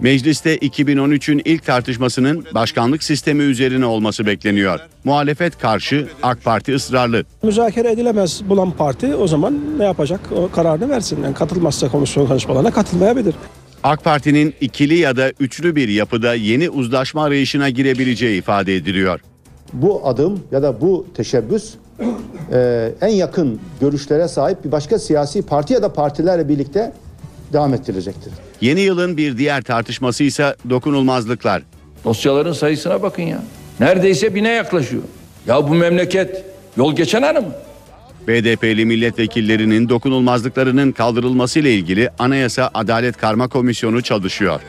[0.00, 4.80] Mecliste 2013'ün ilk tartışmasının başkanlık sistemi üzerine olması bekleniyor.
[5.04, 7.24] Muhalefet karşı, AK Parti ısrarlı.
[7.42, 10.20] Müzakere edilemez bulan parti o zaman ne yapacak?
[10.32, 11.22] O kararını versin.
[11.22, 13.34] Yani katılmazsa komisyon konuşmalarına katılmayabilir.
[13.82, 19.20] AK Parti'nin ikili ya da üçlü bir yapıda yeni uzlaşma arayışına girebileceği ifade ediliyor.
[19.72, 21.74] Bu adım ya da bu teşebbüs
[22.52, 26.92] e, en yakın görüşlere sahip bir başka siyasi parti ya da partilerle birlikte
[27.52, 28.32] devam ettirilecektir.
[28.60, 31.62] Yeni yılın bir diğer tartışması ise dokunulmazlıklar.
[32.04, 33.42] Dosyaların sayısına bakın ya.
[33.80, 35.02] Neredeyse bine yaklaşıyor.
[35.46, 36.44] Ya bu memleket
[36.76, 37.52] yol geçen anı mı?
[38.28, 44.60] BDP'li milletvekillerinin dokunulmazlıklarının kaldırılması ile ilgili Anayasa Adalet Karma Komisyonu çalışıyor.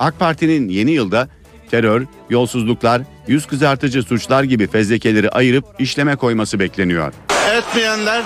[0.00, 1.28] AK Parti'nin yeni yılda
[1.70, 7.12] terör, yolsuzluklar, yüz kızartıcı suçlar gibi fezlekeleri ayırıp işleme koyması bekleniyor.
[7.58, 8.22] Etmeyenler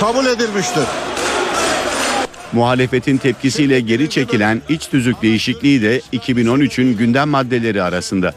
[0.00, 0.84] kabul edilmiştir.
[2.52, 8.34] Muhalefetin tepkisiyle geri çekilen iç tüzük değişikliği de 2013'ün gündem maddeleri arasında.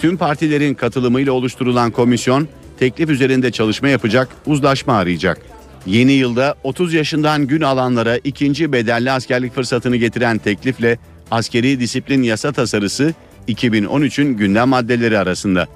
[0.00, 5.38] Tüm partilerin katılımıyla oluşturulan komisyon teklif üzerinde çalışma yapacak, uzlaşma arayacak.
[5.86, 10.98] Yeni yılda 30 yaşından gün alanlara ikinci bedelli askerlik fırsatını getiren teklifle
[11.30, 13.14] askeri disiplin yasa tasarısı
[13.48, 15.68] 2013'ün gündem maddeleri arasında.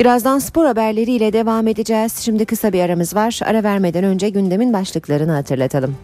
[0.00, 2.16] Birazdan spor haberleriyle devam edeceğiz.
[2.16, 3.40] Şimdi kısa bir aramız var.
[3.44, 5.96] Ara vermeden önce gündemin başlıklarını hatırlatalım.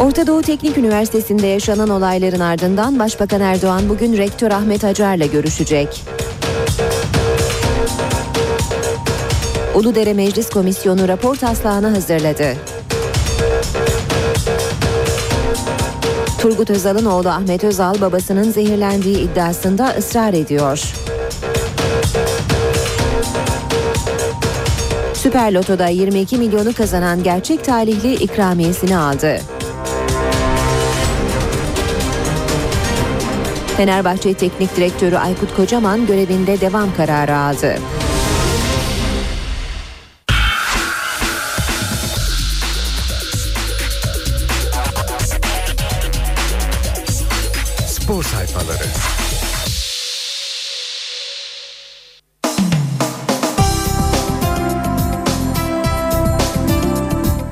[0.00, 6.04] Orta Doğu Teknik Üniversitesi'nde yaşanan olayların ardından Başbakan Erdoğan bugün Rektör Ahmet Acar'la görüşecek.
[9.74, 12.75] Uludere Meclis Komisyonu rapor taslağını hazırladı.
[16.46, 20.92] Turgut Özal'ın oğlu Ahmet Özal babasının zehirlendiği iddiasında ısrar ediyor.
[25.14, 29.38] Süper Loto'da 22 milyonu kazanan gerçek talihli ikramiyesini aldı.
[33.76, 37.76] Fenerbahçe Teknik Direktörü Aykut Kocaman görevinde devam kararı aldı.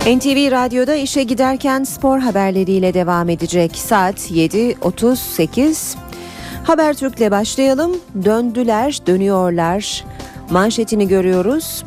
[0.04, 3.76] NTV Radyo'da işe giderken spor haberleriyle devam edecek.
[3.76, 5.96] Saat 7.38.
[6.64, 7.96] Habertürk'le başlayalım.
[8.24, 10.04] Döndüler, dönüyorlar.
[10.50, 11.84] Manşetini görüyoruz.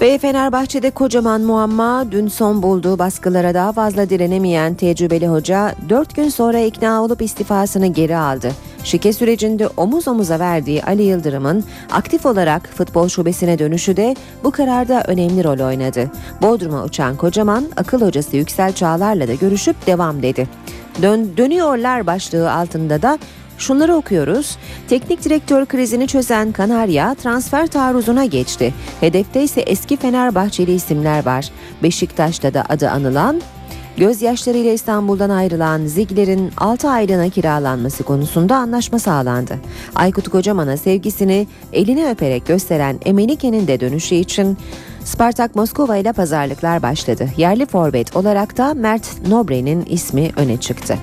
[0.00, 6.28] Ve Fenerbahçe'de kocaman muamma dün son bulduğu baskılara daha fazla direnemeyen tecrübeli hoca 4 gün
[6.28, 8.52] sonra ikna olup istifasını geri aldı.
[8.84, 15.02] Şike sürecinde omuz omuza verdiği Ali Yıldırım'ın aktif olarak futbol şubesine dönüşü de bu kararda
[15.06, 16.10] önemli rol oynadı.
[16.42, 20.48] Bodrum'a uçan kocaman akıl hocası Yüksel Çağlar'la da görüşüp devam dedi.
[21.02, 23.18] Dön dönüyorlar başlığı altında da
[23.58, 24.56] Şunları okuyoruz.
[24.88, 28.74] Teknik direktör krizini çözen Kanarya transfer taarruzuna geçti.
[29.00, 31.48] Hedefte ise eski Fenerbahçeli isimler var.
[31.82, 33.40] Beşiktaş'ta da adı anılan
[33.96, 39.58] Gözyaşlarıyla İstanbul'dan ayrılan Zigler'in 6 aylığına kiralanması konusunda anlaşma sağlandı.
[39.94, 44.58] Aykut Kocaman'a sevgisini elini öperek gösteren Emenike'nin de dönüşü için
[45.04, 47.28] Spartak Moskova ile pazarlıklar başladı.
[47.36, 50.98] Yerli forvet olarak da Mert Nobre'nin ismi öne çıktı.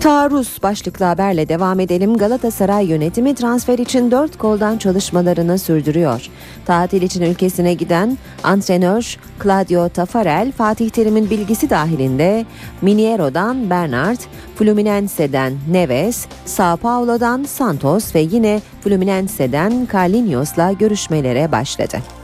[0.00, 2.16] Taarruz başlıklı haberle devam edelim.
[2.16, 6.26] Galatasaray yönetimi transfer için dört koldan çalışmalarını sürdürüyor.
[6.66, 12.46] Tatil için ülkesine giden antrenör Claudio Tafarel, Fatih Terim'in bilgisi dahilinde
[12.82, 14.18] Miniero'dan Bernard,
[14.56, 22.19] Fluminense'den Neves, Sao Paulo'dan Santos ve yine Fluminense'den Carlinhos'la görüşmelere başladı.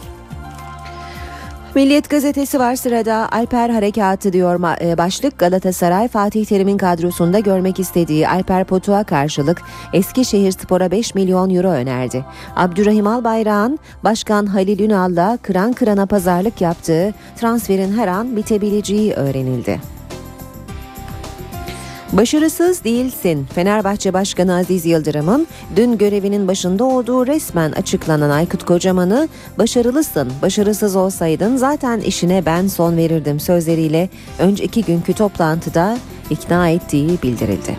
[1.77, 8.29] Milliyet gazetesi var sırada Alper Harekatı diyor e, başlık Galatasaray Fatih Terim'in kadrosunda görmek istediği
[8.29, 9.63] Alper Potuk'a karşılık
[9.93, 12.25] Eskişehir Spor'a 5 milyon euro önerdi.
[12.57, 19.96] Abdurrahim Albayrak'ın Başkan Halil Ünal'la kıran kırana pazarlık yaptığı transferin her an bitebileceği öğrenildi.
[22.13, 23.47] Başarısız değilsin.
[23.55, 31.57] Fenerbahçe Başkanı Aziz Yıldırım'ın dün görevinin başında olduğu resmen açıklanan Aykut Kocaman'ı başarılısın, başarısız olsaydın
[31.57, 35.99] zaten işine ben son verirdim sözleriyle önceki günkü toplantıda
[36.31, 37.77] ikna ettiği bildirildi.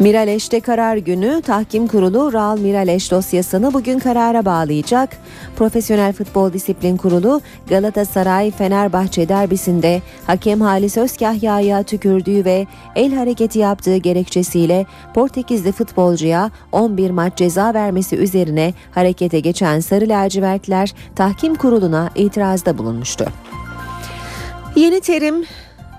[0.00, 5.16] Miraleş'te karar günü tahkim kurulu Raul Miraleş dosyasını bugün karara bağlayacak.
[5.56, 13.96] Profesyonel Futbol Disiplin Kurulu Galatasaray Fenerbahçe derbisinde hakem Halis Özkahya'ya tükürdüğü ve el hareketi yaptığı
[13.96, 22.78] gerekçesiyle Portekizli futbolcuya 11 maç ceza vermesi üzerine harekete geçen Sarı Lacivertler tahkim kuruluna itirazda
[22.78, 23.24] bulunmuştu.
[24.76, 25.44] Yeni terim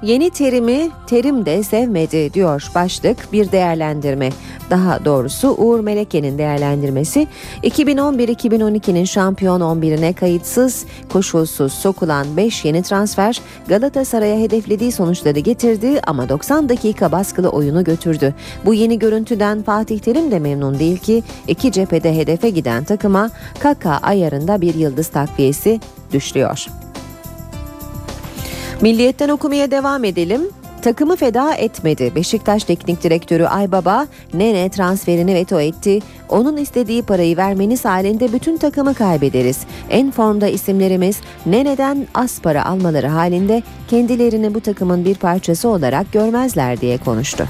[0.02, 4.30] Yeni terimi terim de sevmedi diyor başlık bir değerlendirme.
[4.70, 7.28] Daha doğrusu Uğur Meleke'nin değerlendirmesi
[7.64, 16.70] 2011-2012'nin şampiyon 11'ine kayıtsız koşulsuz sokulan 5 yeni transfer Galatasaray'a hedeflediği sonuçları getirdi ama 90
[16.70, 18.36] dakika baskılı oyunu götürdü.
[18.66, 23.98] Bu yeni görüntüden Fatih Terim de memnun değil ki iki cephede hedefe giden takıma Kaka
[23.98, 25.80] ayarında bir yıldız takviyesi
[26.14, 26.89] düşüyor.
[28.82, 30.42] Milliyetten okumaya devam edelim.
[30.82, 32.16] Takımı feda etmedi.
[32.16, 36.00] Beşiktaş Teknik Direktörü Aybaba Nene transferini veto etti.
[36.30, 39.60] Onun istediği parayı vermeniz halinde bütün takımı kaybederiz.
[39.90, 46.82] En formda isimlerimiz Nene'den az para almaları halinde kendilerini bu takımın bir parçası olarak görmezler
[46.82, 47.48] diye konuştu.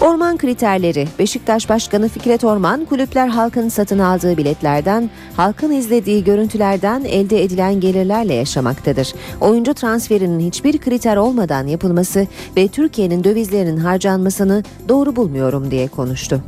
[0.00, 7.42] Orman kriterleri Beşiktaş Başkanı Fikret Orman kulüpler halkın satın aldığı biletlerden, halkın izlediği görüntülerden elde
[7.42, 9.14] edilen gelirlerle yaşamaktadır.
[9.40, 16.42] Oyuncu transferinin hiçbir kriter olmadan yapılması ve Türkiye'nin dövizlerinin harcanmasını doğru bulmuyorum diye konuştu.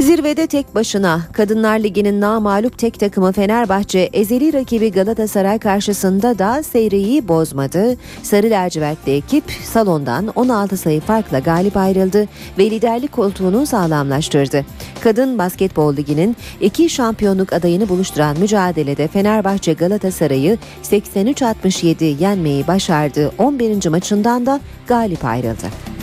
[0.00, 7.28] Zirvede tek başına Kadınlar Ligi'nin namalup tek takımı Fenerbahçe ezeli rakibi Galatasaray karşısında da seyreyi
[7.28, 7.96] bozmadı.
[8.22, 12.28] Sarı lacivertli ekip salondan 16 sayı farkla galip ayrıldı
[12.58, 14.64] ve liderlik koltuğunu sağlamlaştırdı.
[15.00, 23.32] Kadın Basketbol Ligi'nin iki şampiyonluk adayını buluşturan mücadelede Fenerbahçe Galatasaray'ı 83-67 yenmeyi başardı.
[23.38, 23.88] 11.
[23.88, 25.95] maçından da galip ayrıldı.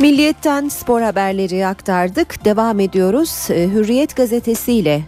[0.00, 2.44] Milliyetten spor haberleri aktardık.
[2.44, 3.46] Devam ediyoruz.
[3.50, 5.02] Ee, Hürriyet gazetesiyle.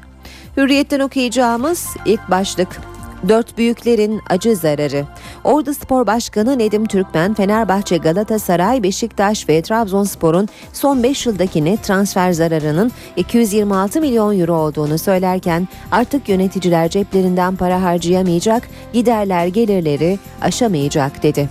[0.56, 2.80] Hürriyetten okuyacağımız ilk başlık
[3.28, 5.06] Dört büyüklerin acı zararı.
[5.44, 12.32] Ordu Spor Başkanı Nedim Türkmen, Fenerbahçe, Galatasaray, Beşiktaş ve Trabzonspor'un son 5 yıldaki net transfer
[12.32, 21.48] zararının 226 milyon euro olduğunu söylerken artık yöneticiler ceplerinden para harcayamayacak, giderler gelirleri aşamayacak dedi.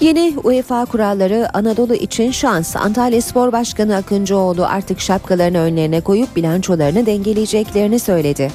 [0.00, 2.76] Yeni UEFA kuralları Anadolu için şans.
[2.76, 8.50] Antalya Spor Başkanı Akıncıoğlu artık şapkalarını önlerine koyup bilançolarını dengeleyeceklerini söyledi.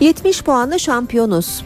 [0.00, 1.62] 70 puanla şampiyonuz.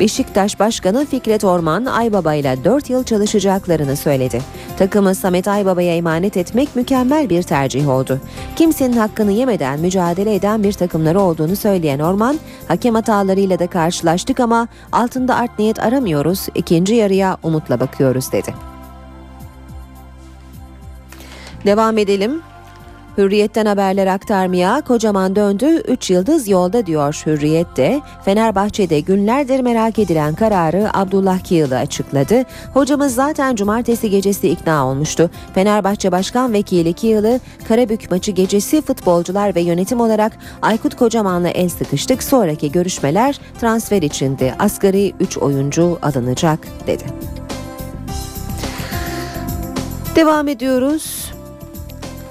[0.00, 4.42] Beşiktaş Başkanı Fikret Orman Aybaba ile 4 yıl çalışacaklarını söyledi.
[4.78, 8.20] Takımı Samet Aybaba'ya emanet etmek mükemmel bir tercih oldu.
[8.56, 14.68] Kimsenin hakkını yemeden mücadele eden bir takımları olduğunu söyleyen Orman, hakem hatalarıyla da karşılaştık ama
[14.92, 18.54] altında art niyet aramıyoruz, ikinci yarıya umutla bakıyoruz dedi.
[21.66, 22.42] Devam edelim.
[23.18, 28.00] Hürriyet'ten haberler aktarmaya kocaman döndü 3 yıldız yolda diyor Hürriyet'te.
[28.24, 32.42] Fenerbahçe'de günlerdir merak edilen kararı Abdullah Kiyılı açıkladı.
[32.74, 35.30] Hocamız zaten cumartesi gecesi ikna olmuştu.
[35.54, 42.22] Fenerbahçe Başkan Vekili Kiyılı Karabük maçı gecesi futbolcular ve yönetim olarak Aykut Kocaman'la el sıkıştık.
[42.22, 44.54] Sonraki görüşmeler transfer içindi.
[44.58, 47.04] Asgari 3 oyuncu alınacak dedi.
[50.16, 51.25] Devam ediyoruz.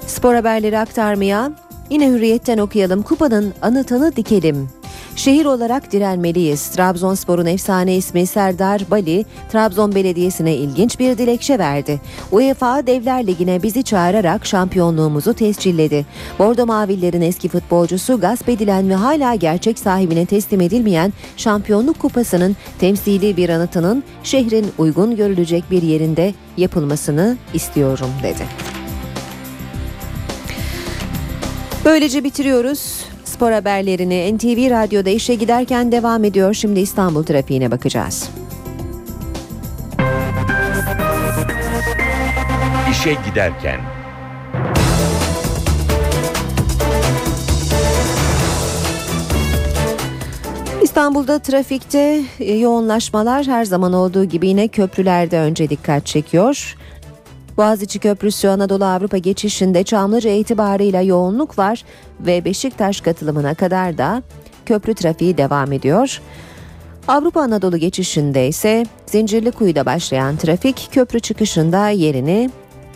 [0.06, 1.52] Spor haberleri aktarmaya
[1.90, 3.02] yine hürriyetten okuyalım.
[3.02, 4.68] Kupanın anıtını dikelim.
[5.16, 6.68] Şehir olarak direnmeliyiz.
[6.68, 12.00] Trabzonspor'un efsane ismi Serdar Bali, Trabzon Belediyesi'ne ilginç bir dilekçe verdi.
[12.32, 16.06] UEFA Devler Ligi'ne bizi çağırarak şampiyonluğumuzu tescilledi.
[16.38, 23.36] Bordo Mavillerin eski futbolcusu gasp edilen ve hala gerçek sahibine teslim edilmeyen şampiyonluk kupasının temsili
[23.36, 28.75] bir anıtının şehrin uygun görülecek bir yerinde yapılmasını istiyorum dedi.
[31.86, 33.04] Böylece bitiriyoruz.
[33.24, 36.54] Spor haberlerini NTV Radyo'da işe giderken devam ediyor.
[36.54, 38.30] Şimdi İstanbul trafiğine bakacağız.
[42.90, 43.80] İşe giderken
[50.82, 52.22] İstanbul'da trafikte
[52.58, 56.76] yoğunlaşmalar her zaman olduğu gibi yine köprülerde önce dikkat çekiyor.
[57.56, 61.84] Boğaziçi Köprüsü Anadolu Avrupa geçişinde Çamlıca itibarıyla yoğunluk var
[62.20, 64.22] ve Beşiktaş katılımına kadar da
[64.66, 66.20] köprü trafiği devam ediyor.
[67.08, 72.50] Avrupa Anadolu geçişinde ise Zincirlikuyu'da başlayan trafik köprü çıkışında yerini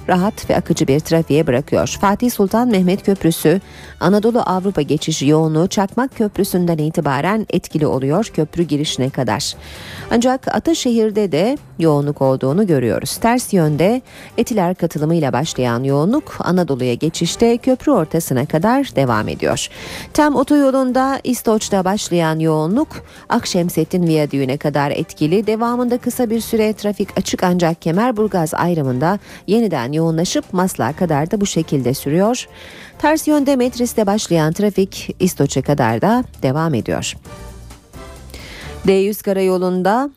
[0.08, 1.98] rahat ve akıcı bir trafiğe bırakıyor.
[2.00, 3.60] Fatih Sultan Mehmet Köprüsü
[4.00, 9.54] Anadolu Avrupa geçişi yoğunluğu Çakmak Köprüsü'nden itibaren etkili oluyor köprü girişine kadar.
[10.10, 13.16] Ancak Ataşehir'de de yoğunluk olduğunu görüyoruz.
[13.16, 14.02] Ters yönde
[14.38, 19.68] Etiler katılımıyla başlayan yoğunluk Anadolu'ya geçişte köprü ortasına kadar devam ediyor.
[20.12, 22.88] Tem otoyolunda İstoç'ta başlayan yoğunluk
[23.28, 25.46] Akşemsettin Viyadüğü'ne kadar etkili.
[25.46, 31.46] Devamında kısa bir süre trafik açık ancak Kemerburgaz ayrımında yeniden yoğunlaşıp Maslak'a kadar da bu
[31.46, 32.48] şekilde sürüyor.
[32.98, 37.14] Ters yönde Metris'te başlayan trafik İstoç'a kadar da devam ediyor.
[38.86, 40.10] D100 karayolunda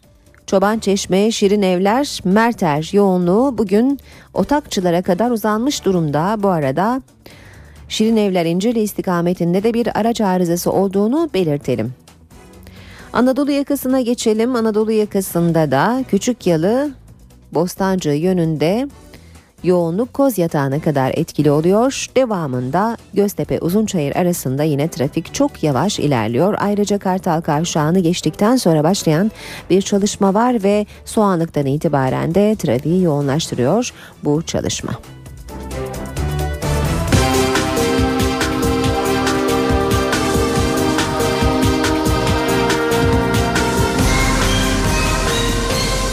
[0.47, 3.99] Çoban Çeşme, Şirin Evler, Merter yoğunluğu bugün
[4.33, 6.35] Otakçılara kadar uzanmış durumda.
[6.39, 7.01] Bu arada
[7.89, 11.93] Şirin Evler İncirli istikametinde de bir araç arızası olduğunu belirtelim.
[13.13, 14.55] Anadolu yakasına geçelim.
[14.55, 16.91] Anadolu yakasında da Küçük Yalı
[17.51, 18.87] Bostancı yönünde
[19.63, 22.07] yoğunluk Koz Yatağı'na kadar etkili oluyor.
[22.15, 26.55] Devamında Göztepe Uzunçayır arasında yine trafik çok yavaş ilerliyor.
[26.59, 29.31] Ayrıca Kartal Kavşağı'nı geçtikten sonra başlayan
[29.69, 34.91] bir çalışma var ve Soğanlık'tan itibaren de trafiği yoğunlaştırıyor bu çalışma.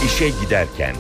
[0.07, 0.95] İşe giderken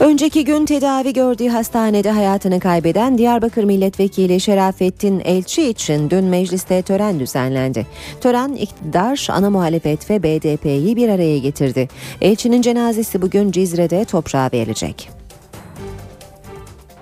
[0.00, 7.20] Önceki gün tedavi gördüğü hastanede hayatını kaybeden Diyarbakır Milletvekili Şerafettin Elçi için dün mecliste tören
[7.20, 7.86] düzenlendi.
[8.20, 11.88] Tören iktidar, ana muhalefet ve BDP'yi bir araya getirdi.
[12.20, 15.10] Elçinin cenazesi bugün Cizre'de toprağa verilecek.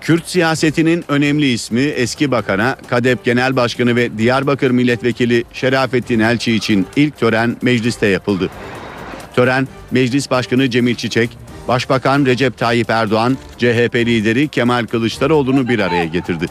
[0.01, 6.87] Kürt siyasetinin önemli ismi eski bakana, KADEP Genel Başkanı ve Diyarbakır Milletvekili Şerafettin Elçi için
[6.95, 8.49] ilk tören mecliste yapıldı.
[9.35, 11.29] Tören, Meclis Başkanı Cemil Çiçek,
[11.67, 16.45] Başbakan Recep Tayyip Erdoğan, CHP lideri Kemal Kılıçdaroğlu'nu bir araya getirdi.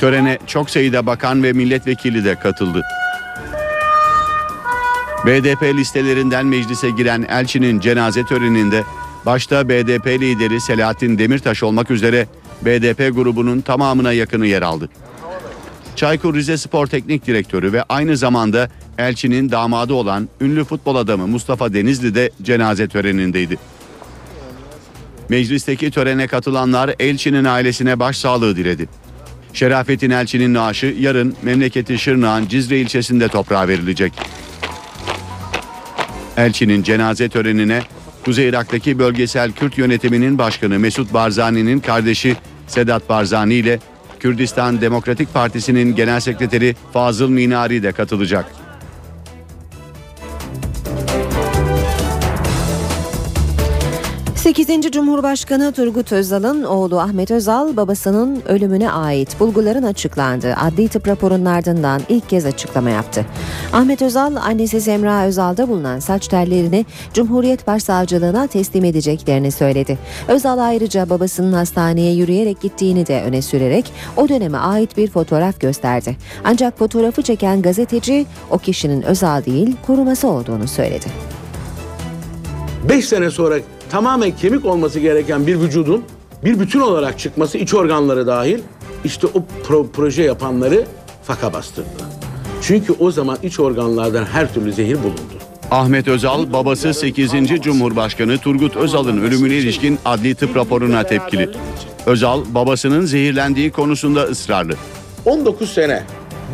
[0.00, 2.82] Törene çok sayıda bakan ve milletvekili de katıldı.
[5.26, 8.84] BDP listelerinden meclise giren Elçi'nin cenaze töreninde
[9.26, 12.26] başta BDP lideri Selahattin Demirtaş olmak üzere
[12.62, 14.88] BDP grubunun tamamına yakını yer aldı.
[15.96, 22.14] Çaykur Rizespor Teknik Direktörü ve aynı zamanda Elçi'nin damadı olan ünlü futbol adamı Mustafa Denizli
[22.14, 23.58] de cenaze törenindeydi.
[25.32, 28.88] Meclisteki törene katılanlar Elçi'nin ailesine başsağlığı diledi.
[29.52, 34.12] Şerafettin Elçi'nin naaşı yarın memleketi Şırnak'ın Cizre ilçesinde toprağa verilecek.
[36.36, 37.82] Elçi'nin cenaze törenine
[38.24, 43.78] Kuzey Irak'taki bölgesel Kürt yönetiminin başkanı Mesut Barzani'nin kardeşi Sedat Barzani ile
[44.20, 48.61] Kürdistan Demokratik Partisi'nin genel sekreteri Fazıl Minari de katılacak.
[54.42, 54.90] 8.
[54.92, 62.00] Cumhurbaşkanı Turgut Özal'ın oğlu Ahmet Özal babasının ölümüne ait bulguların açıklandığı adli tıp raporunun ardından
[62.08, 63.26] ilk kez açıklama yaptı.
[63.72, 69.98] Ahmet Özal annesi Semra Özal'da bulunan saç tellerini Cumhuriyet Başsavcılığına teslim edeceklerini söyledi.
[70.28, 76.16] Özal ayrıca babasının hastaneye yürüyerek gittiğini de öne sürerek o döneme ait bir fotoğraf gösterdi.
[76.44, 81.06] Ancak fotoğrafı çeken gazeteci o kişinin Özal değil koruması olduğunu söyledi.
[82.88, 83.58] 5 sene sonra
[83.92, 86.04] tamamen kemik olması gereken bir vücudun
[86.44, 88.58] bir bütün olarak çıkması iç organları dahil
[89.04, 90.84] işte o pro- proje yapanları
[91.22, 91.88] faka bastırdı.
[92.62, 95.20] Çünkü o zaman iç organlardan her türlü zehir bulundu.
[95.70, 97.32] Ahmet Özal babası 8.
[97.62, 101.50] Cumhurbaşkanı Turgut Özal'ın ölümüne ilişkin adli tıp raporuna tepkili.
[102.06, 104.74] Özal babasının zehirlendiği konusunda ısrarlı.
[105.24, 106.02] 19 sene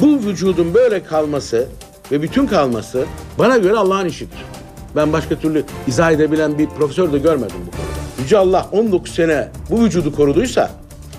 [0.00, 1.68] bu vücudun böyle kalması
[2.12, 3.06] ve bütün kalması
[3.38, 4.38] bana göre Allah'ın işidir.
[4.96, 7.88] Ben başka türlü izah edebilen bir profesör de görmedim bu konuda.
[8.22, 10.70] Yüce Allah 19 sene bu vücudu koruduysa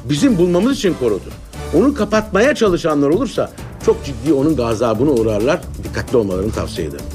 [0.09, 1.29] bizim bulmamız için korudu.
[1.73, 3.51] Onu kapatmaya çalışanlar olursa
[3.85, 5.59] çok ciddi onun gazabına uğrarlar.
[5.83, 7.05] Dikkatli olmalarını tavsiye ederim.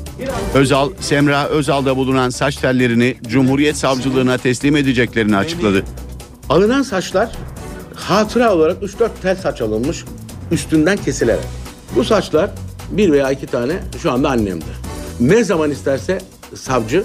[0.55, 5.82] Özal, Semra Özal'da bulunan saç tellerini Cumhuriyet Savcılığına teslim edeceklerini açıkladı.
[6.48, 7.30] Alınan saçlar
[7.94, 10.05] hatıra olarak 3-4 tel saç alınmış
[10.50, 11.44] üstünden kesilerek.
[11.96, 12.50] Bu saçlar
[12.90, 14.64] bir veya iki tane şu anda annemde.
[15.20, 16.18] Ne zaman isterse
[16.57, 17.05] savcı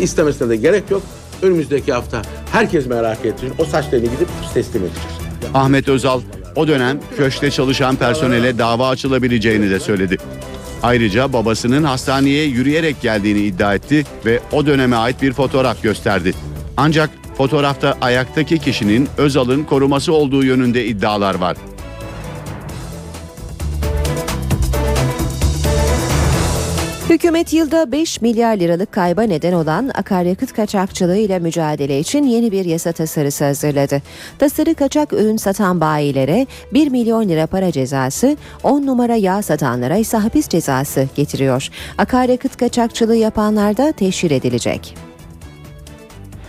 [0.00, 1.02] istemesine de gerek yok.
[1.42, 2.22] Önümüzdeki hafta
[2.52, 5.08] herkes merak ettiği o saçlarını gidip teslim edeceğiz.
[5.54, 6.20] Ahmet Özal
[6.56, 10.16] o dönem köşkte çalışan personele dava açılabileceğini de söyledi.
[10.82, 16.34] Ayrıca babasının hastaneye yürüyerek geldiğini iddia etti ve o döneme ait bir fotoğraf gösterdi.
[16.76, 21.56] Ancak fotoğrafta ayaktaki kişinin Özal'ın koruması olduğu yönünde iddialar var.
[27.14, 32.64] Hükümet yılda 5 milyar liralık kayba neden olan akaryakıt kaçakçılığı ile mücadele için yeni bir
[32.64, 34.02] yasa tasarısı hazırladı.
[34.38, 40.16] Tasarı kaçak ürün satan bayilere 1 milyon lira para cezası, 10 numara yağ satanlara ise
[40.16, 41.68] hapis cezası getiriyor.
[41.98, 44.96] Akaryakıt kaçakçılığı yapanlar da teşhir edilecek.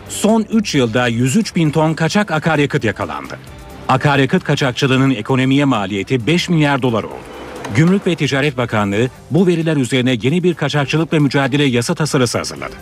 [0.09, 3.39] Son 3 yılda 103 bin ton kaçak akaryakıt yakalandı.
[3.87, 7.34] Akaryakıt kaçakçılığının ekonomiye maliyeti 5 milyar dolar oldu.
[7.73, 12.73] Gümrük ve Ticaret Bakanlığı bu veriler üzerine yeni bir kaçakçılıkla mücadele yasa tasarısı hazırladı.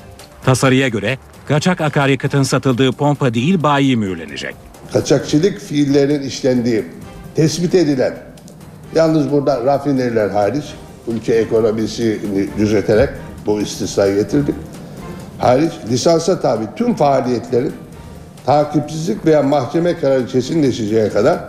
[0.46, 1.18] Tasarıya göre
[1.48, 4.56] kaçak akaryakıtın satıldığı pompa değil bayi mühürlenecek.
[4.94, 6.86] kaçakçılık fiillerinin işlendiği
[7.36, 8.14] tespit edilen
[8.96, 10.66] yalnız burada rafineriler hariç
[11.08, 13.10] ülke ekonomisini düzelterek
[13.46, 14.56] bu istisnayı getirdik.
[15.40, 17.74] Hariç lisansa tabi tüm faaliyetlerin
[18.46, 21.40] takipsizlik veya mahkeme kararı kesinleşeceğe kadar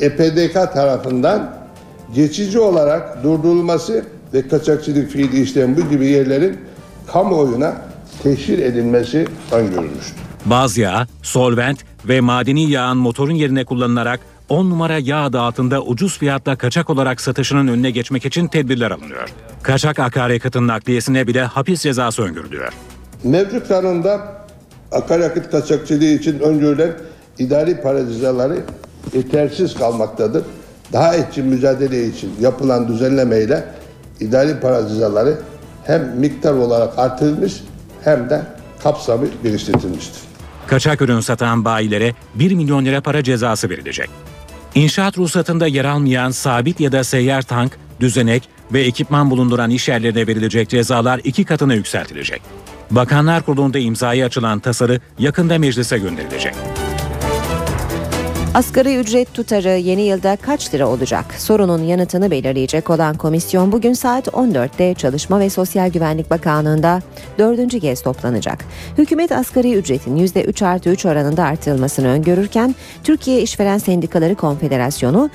[0.00, 1.65] EPDK tarafından
[2.14, 4.04] geçici olarak durdurulması
[4.34, 6.58] ve kaçakçılık fiili işleyen bu gibi yerlerin
[7.06, 7.76] kamuoyuna
[8.22, 10.16] teşhir edilmesi öngörülmüştür.
[10.44, 16.18] Baz yağ, solvent ve madeni yağın motorun yerine kullanılarak 10 numara yağ adı altında ucuz
[16.18, 19.28] fiyatla kaçak olarak satışının önüne geçmek için tedbirler alınıyor.
[19.62, 22.72] Kaçak akaryakıtın nakliyesine bile hapis cezası öngörülüyor.
[23.24, 24.44] Mevcut kanunda
[24.92, 26.92] akaryakıt kaçakçılığı için öngörülen
[27.38, 28.58] idari para cezaları
[29.14, 30.44] yetersiz kalmaktadır.
[30.92, 33.64] Daha etkin mücadele için yapılan düzenlemeyle
[34.20, 35.38] idari para cezaları
[35.84, 37.54] hem miktar olarak artırılmış
[38.04, 38.42] hem de
[38.82, 40.22] kapsamı genişletilmiştir.
[40.66, 44.10] Kaçak ürün satan bayilere 1 milyon lira para cezası verilecek.
[44.74, 50.26] İnşaat ruhsatında yer almayan sabit ya da seyyar tank, düzenek ve ekipman bulunduran iş yerlerine
[50.26, 52.42] verilecek cezalar iki katına yükseltilecek.
[52.90, 56.54] Bakanlar Kurulu'nda imzaya açılan tasarı yakında meclise gönderilecek.
[58.56, 61.34] Asgari ücret tutarı yeni yılda kaç lira olacak?
[61.38, 67.02] Sorunun yanıtını belirleyecek olan komisyon bugün saat 14'te Çalışma ve Sosyal Güvenlik Bakanlığı'nda
[67.38, 68.64] dördüncü kez toplanacak.
[68.98, 75.30] Hükümet asgari ücretin %3 artı 3 oranında artırılmasını öngörürken Türkiye İşveren Sendikaları Konfederasyonu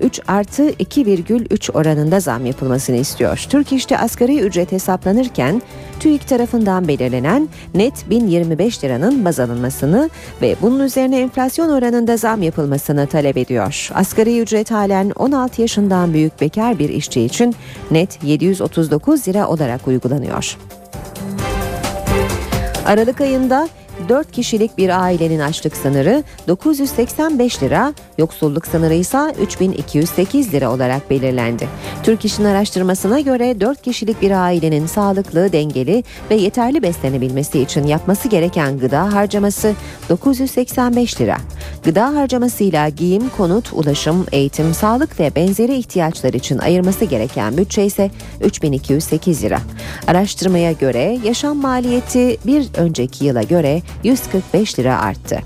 [0.00, 3.46] %3 artı 2,3 oranında zam yapılmasını istiyor.
[3.48, 5.62] Türk İş'te asgari ücret hesaplanırken
[6.00, 10.10] TÜİK tarafından belirlenen net 1025 liranın baz alınmasını
[10.42, 13.90] ve bunun üzerine enflasyon oranında zam yapılmasını talep ediyor.
[13.94, 17.54] Asgari ücret halen 16 yaşından büyük bekar bir işçi için
[17.90, 20.56] net 739 lira olarak uygulanıyor.
[22.86, 23.68] Aralık ayında
[24.08, 31.68] 4 kişilik bir ailenin açlık sınırı 985 lira, yoksulluk sınırı ise 3208 lira olarak belirlendi.
[32.02, 38.28] Türk İş'in araştırmasına göre 4 kişilik bir ailenin sağlıklı, dengeli ve yeterli beslenebilmesi için yapması
[38.28, 39.74] gereken gıda harcaması
[40.08, 41.36] 985 lira.
[41.84, 48.10] Gıda harcamasıyla giyim, konut, ulaşım, eğitim, sağlık ve benzeri ihtiyaçlar için ayırması gereken bütçe ise
[48.44, 49.60] 3208 lira.
[50.06, 55.42] Araştırmaya göre yaşam maliyeti bir önceki yıla göre 145 lira arttı.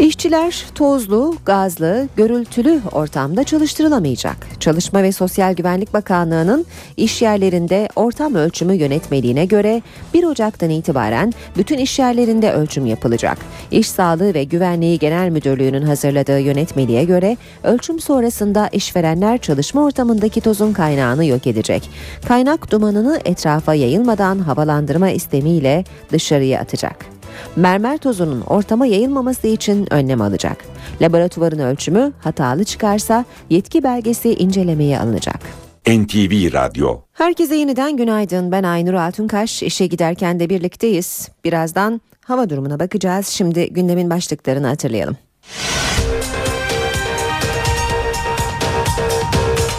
[0.00, 4.36] İşçiler tozlu, gazlı, görültülü ortamda çalıştırılamayacak.
[4.60, 6.66] Çalışma ve Sosyal Güvenlik Bakanlığı'nın
[6.96, 9.82] iş yerlerinde ortam ölçümü yönetmeliğine göre
[10.14, 13.38] 1 Ocak'tan itibaren bütün iş yerlerinde ölçüm yapılacak.
[13.70, 20.72] İş Sağlığı ve Güvenliği Genel Müdürlüğü'nün hazırladığı yönetmeliğe göre ölçüm sonrasında işverenler çalışma ortamındaki tozun
[20.72, 21.90] kaynağını yok edecek.
[22.28, 27.15] Kaynak dumanını etrafa yayılmadan havalandırma istemiyle dışarıya atacak.
[27.56, 30.64] Mermer tozunun ortama yayılmaması için önlem alacak.
[31.00, 35.40] Laboratuvarın ölçümü hatalı çıkarsa yetki belgesi incelemeye alınacak.
[35.86, 38.52] NTV Radyo Herkese yeniden günaydın.
[38.52, 39.62] Ben Aynur Altunkaş.
[39.62, 41.28] İşe giderken de birlikteyiz.
[41.44, 43.26] Birazdan hava durumuna bakacağız.
[43.26, 45.16] Şimdi gündemin başlıklarını hatırlayalım.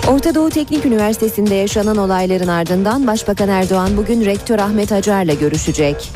[0.07, 6.11] Orta Doğu Teknik Üniversitesi'nde yaşanan olayların ardından Başbakan Erdoğan bugün Rektör Ahmet Acar'la görüşecek.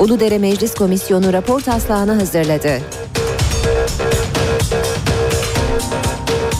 [0.00, 2.78] Uludere Meclis Komisyonu rapor taslağını hazırladı.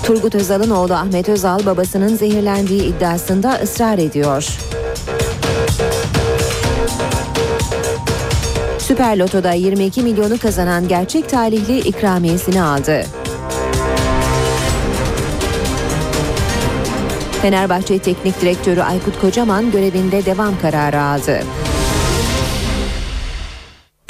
[0.05, 4.49] Turgut Özal'ın oğlu Ahmet Özal babasının zehirlendiği iddiasında ısrar ediyor.
[8.79, 13.05] Süper Loto'da 22 milyonu kazanan gerçek talihli ikramiyesini aldı.
[17.43, 21.41] Fenerbahçe Teknik Direktörü Aykut Kocaman görevinde devam kararı aldı.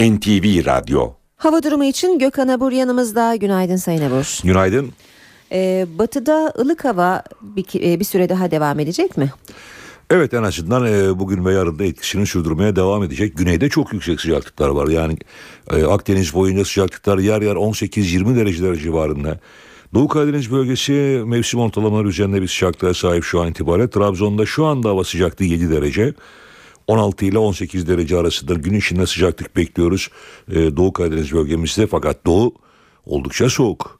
[0.00, 3.36] NTV Radyo Hava durumu için Gökhan Abur yanımızda.
[3.36, 4.40] Günaydın Sayın Abur.
[4.44, 4.92] Günaydın.
[5.52, 9.32] Ee, batıda ılık hava bir, e, bir süre daha devam edecek mi?
[10.10, 13.36] Evet en azından e, bugün ve yarın da etkisini sürdürmeye devam edecek.
[13.36, 14.88] Güneyde çok yüksek sıcaklıklar var.
[14.88, 15.16] Yani
[15.70, 19.38] e, Akdeniz boyunca sıcaklıklar yer yer 18-20 dereceler civarında.
[19.94, 23.90] Doğu Karadeniz bölgesi mevsim ortalamaları üzerinde bir sıcaklığa sahip şu an itibariyle.
[23.90, 26.14] Trabzon'da şu anda hava sıcaklığı 7 derece.
[26.86, 30.08] 16 ile 18 derece arasında gün içinde sıcaklık bekliyoruz
[30.50, 32.54] e, Doğu Karadeniz bölgemizde fakat Doğu
[33.06, 33.98] oldukça soğuk.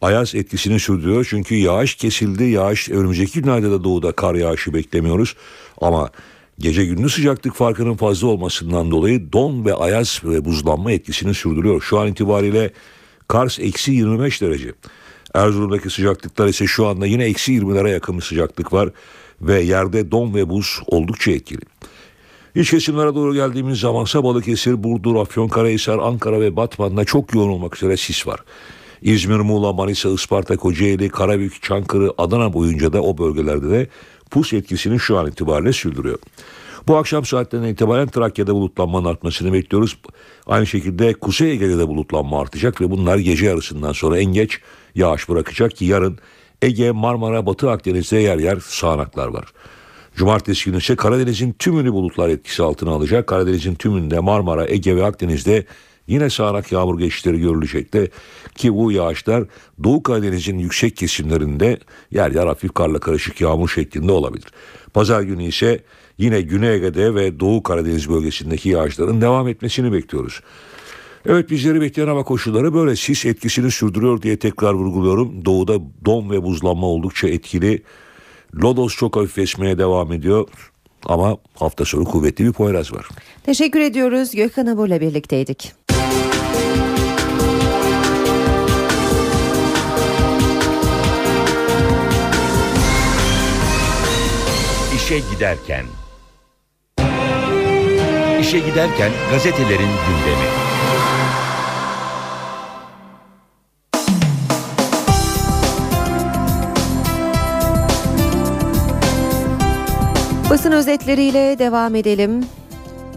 [0.00, 2.44] Ayaz etkisini sürdürüyor çünkü yağış kesildi.
[2.44, 5.36] Yağış önümüzdeki günlerde de doğuda kar yağışı beklemiyoruz.
[5.80, 6.10] Ama
[6.58, 11.80] gece gündüz sıcaklık farkının fazla olmasından dolayı don ve ayaz ve buzlanma etkisini sürdürüyor.
[11.80, 12.72] Şu an itibariyle
[13.28, 14.72] Kars eksi 25 derece.
[15.34, 18.88] Erzurum'daki sıcaklıklar ise şu anda yine eksi 20'lere yakın bir sıcaklık var.
[19.40, 21.60] Ve yerde don ve buz oldukça etkili.
[22.54, 27.96] İç kesimlere doğru geldiğimiz zamansa Balıkesir, Burdur, Afyonkarahisar, Ankara ve Batman'da çok yoğun olmak üzere
[27.96, 28.40] sis var.
[29.02, 33.88] İzmir, Muğla, Manisa, Isparta, Kocaeli, Karabük, Çankırı, Adana boyunca da o bölgelerde de
[34.30, 36.18] pus etkisini şu an itibariyle sürdürüyor.
[36.88, 39.98] Bu akşam saatlerinden itibaren Trakya'da bulutlanmanın artmasını bekliyoruz.
[40.46, 44.58] Aynı şekilde Kuzey Ege'de de bulutlanma artacak ve bunlar gece yarısından sonra en geç
[44.94, 46.18] yağış bırakacak ki yarın
[46.62, 49.44] Ege, Marmara, Batı Akdeniz'de yer yer sağanaklar var.
[50.16, 53.26] Cumartesi günü ise Karadeniz'in tümünü bulutlar etkisi altına alacak.
[53.26, 55.64] Karadeniz'in tümünde Marmara, Ege ve Akdeniz'de
[56.06, 58.10] yine sağanak yağmur geçişleri görülecekti.
[58.54, 59.44] Ki bu yağışlar
[59.84, 61.78] Doğu Karadeniz'in yüksek kesimlerinde
[62.10, 64.48] yer yer hafif karla karışık yağmur şeklinde olabilir.
[64.94, 65.80] Pazar günü ise
[66.18, 70.40] yine Güney Ege'de ve Doğu Karadeniz bölgesindeki yağışların devam etmesini bekliyoruz.
[71.26, 75.44] Evet bizleri bekleyen hava koşulları böyle sis etkisini sürdürüyor diye tekrar vurguluyorum.
[75.44, 77.82] Doğuda don ve buzlanma oldukça etkili.
[78.54, 80.48] Lodos çok hafifleşmeye devam ediyor.
[81.06, 83.08] Ama hafta sonu kuvvetli bir Poyraz var.
[83.46, 84.30] Teşekkür ediyoruz.
[84.30, 85.72] Gökhan Abur'la birlikteydik.
[94.96, 95.84] İşe giderken
[98.40, 100.69] İşe giderken gazetelerin gündemi.
[110.50, 112.44] Basın özetleriyle devam edelim.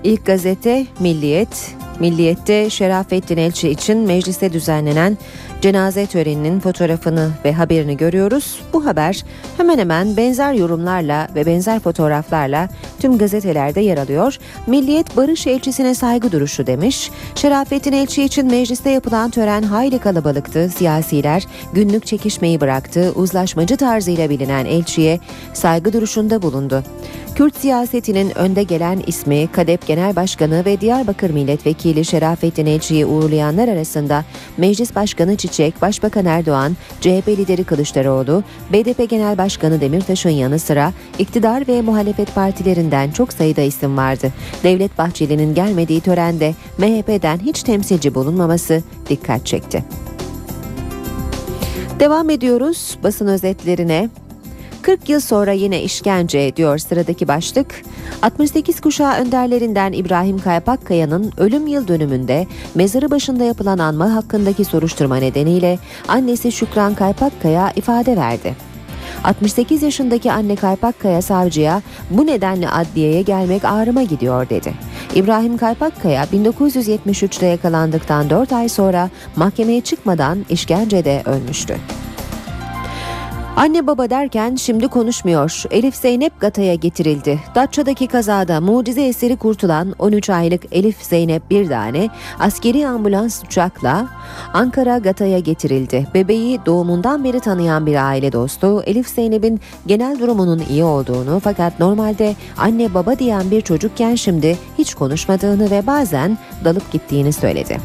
[0.03, 1.75] İlk gazete Milliyet.
[1.99, 5.17] Milliyet'te Şerafettin Elçi için mecliste düzenlenen
[5.63, 8.59] cenaze töreninin fotoğrafını ve haberini görüyoruz.
[8.73, 9.23] Bu haber
[9.57, 14.37] hemen hemen benzer yorumlarla ve benzer fotoğraflarla tüm gazetelerde yer alıyor.
[14.67, 17.11] Milliyet barış elçisine saygı duruşu demiş.
[17.35, 20.69] Şerafettin Elçi için mecliste yapılan tören hayli kalabalıktı.
[20.69, 21.43] Siyasiler
[21.73, 23.11] günlük çekişmeyi bıraktı.
[23.15, 25.19] Uzlaşmacı tarzıyla bilinen elçiye
[25.53, 26.83] saygı duruşunda bulundu.
[27.35, 34.25] Kürt siyasetinin önde gelen ismi KADEP Genel Başkanı ve Diyarbakır Milletvekili Şerafettin Elçi'yi uğurlayanlar arasında
[34.57, 38.43] Meclis Başkanı Çiçek, Başbakan Erdoğan, CHP lideri Kılıçdaroğlu,
[38.73, 44.31] BDP Genel Başkanı Demirtaş'ın yanı sıra iktidar ve muhalefet partilerinden çok sayıda isim vardı.
[44.63, 49.83] Devlet Bahçeli'nin gelmediği törende MHP'den hiç temsilci bulunmaması dikkat çekti.
[51.99, 54.09] Devam ediyoruz basın özetlerine.
[54.83, 57.81] 40 yıl sonra yine işkence diyor sıradaki başlık.
[58.21, 65.79] 68 kuşağı önderlerinden İbrahim Kaypakkaya'nın ölüm yıl dönümünde mezarı başında yapılan anma hakkındaki soruşturma nedeniyle
[66.07, 68.55] annesi Şükran Kaypakkaya ifade verdi.
[69.23, 74.73] 68 yaşındaki anne Kaypakkaya savcıya bu nedenle adliyeye gelmek ağrıma gidiyor dedi.
[75.15, 81.77] İbrahim Kaypakkaya 1973'te yakalandıktan 4 ay sonra mahkemeye çıkmadan işkencede ölmüştü.
[83.55, 85.63] Anne baba derken şimdi konuşmuyor.
[85.71, 87.39] Elif Zeynep Gata'ya getirildi.
[87.55, 94.07] Datça'daki kazada mucize eseri kurtulan 13 aylık Elif Zeynep bir tane askeri ambulans uçakla
[94.53, 96.07] Ankara Gata'ya getirildi.
[96.13, 102.35] Bebeği doğumundan beri tanıyan bir aile dostu Elif Zeynep'in genel durumunun iyi olduğunu fakat normalde
[102.57, 107.77] anne baba diyen bir çocukken şimdi hiç konuşmadığını ve bazen dalıp gittiğini söyledi.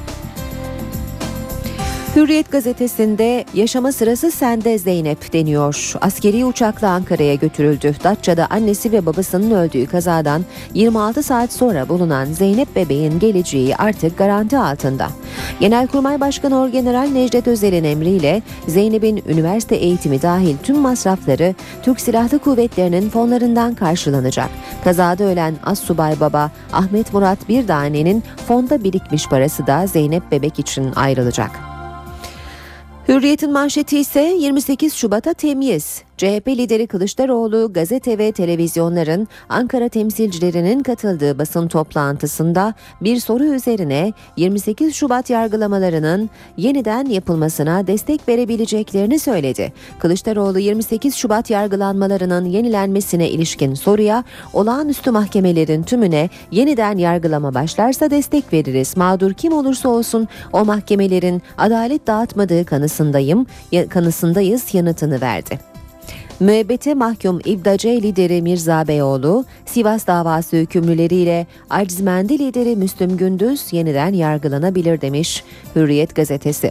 [2.19, 5.93] Hürriyet gazetesinde yaşama sırası sende Zeynep deniyor.
[6.01, 7.95] Askeri uçakla Ankara'ya götürüldü.
[8.05, 10.45] Datça'da annesi ve babasının öldüğü kazadan
[10.75, 15.09] 26 saat sonra bulunan Zeynep bebeğin geleceği artık garanti altında.
[15.61, 23.11] Genelkurmay Başkanı Orgeneral Necdet Özel'in emriyle Zeynep'in üniversite eğitimi dahil tüm masrafları Türk Silahlı Kuvvetleri'nin
[23.11, 24.49] fonlarından karşılanacak.
[24.85, 31.68] Kazada ölen Assubay Baba Ahmet Murat Birdane'nin fonda birikmiş parası da Zeynep bebek için ayrılacak.
[33.09, 36.03] Hürriyet'in manşeti ise 28 Şubat'a temyiz.
[36.19, 44.95] CHP lideri Kılıçdaroğlu gazete ve televizyonların Ankara temsilcilerinin katıldığı basın toplantısında bir soru üzerine 28
[44.95, 49.73] Şubat yargılamalarının yeniden yapılmasına destek verebileceklerini söyledi.
[49.99, 58.97] Kılıçdaroğlu 28 Şubat yargılanmalarının yenilenmesine ilişkin soruya olağanüstü mahkemelerin tümüne yeniden yargılama başlarsa destek veririz.
[58.97, 63.47] Mağdur kim olursa olsun o mahkemelerin adalet dağıtmadığı kanısındayım,
[63.89, 65.78] kanısındayız yanıtını verdi.
[66.41, 75.01] Müebbete mahkum İbdace lideri Mirza Beyoğlu, Sivas davası hükümlüleriyle Aczmendi lideri Müslüm Gündüz yeniden yargılanabilir
[75.01, 75.45] demiş
[75.77, 76.71] Hürriyet gazetesi.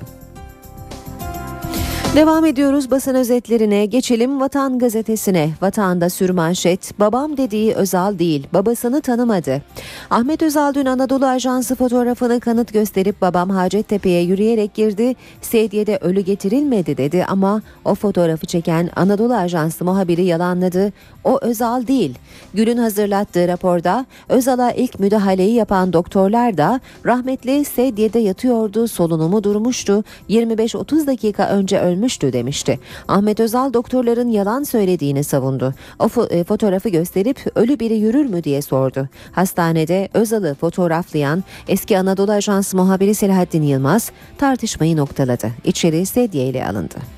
[2.17, 3.85] Devam ediyoruz basın özetlerine.
[3.85, 5.49] Geçelim Vatan Gazetesi'ne.
[5.61, 9.61] Vatanda sürmanşet, babam dediği Özal değil, babasını tanımadı.
[10.09, 16.97] Ahmet Özal dün Anadolu Ajansı fotoğrafını kanıt gösterip babam Hacettepe'ye yürüyerek girdi, sediyede ölü getirilmedi
[16.97, 20.93] dedi ama o fotoğrafı çeken Anadolu Ajansı muhabiri yalanladı.
[21.27, 22.15] O Özal değil.
[22.53, 31.07] Gül'ün hazırlattığı raporda Özal'a ilk müdahaleyi yapan doktorlar da rahmetli sedyede yatıyordu, solunumu durmuştu, 25-30
[31.07, 32.79] dakika önce ölmüştü demişti.
[33.07, 35.73] Ahmet Özal doktorların yalan söylediğini savundu.
[35.99, 39.09] O e, fotoğrafı gösterip ölü biri yürür mü diye sordu.
[39.31, 45.51] Hastanede Özal'ı fotoğraflayan eski Anadolu Ajansı muhabiri Selahattin Yılmaz tartışmayı noktaladı.
[45.63, 47.16] İçeri sedye ile alındı.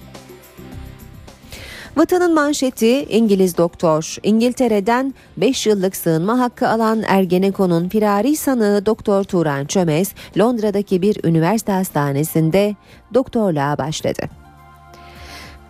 [2.00, 4.18] Vatanın manşeti İngiliz doktor.
[4.24, 11.72] İngiltere'den 5 yıllık sığınma hakkı alan Ergenekon'un firari sanığı Doktor Turan Çömez, Londra'daki bir üniversite
[11.72, 12.76] hastanesinde
[13.14, 14.39] doktorluğa başladı.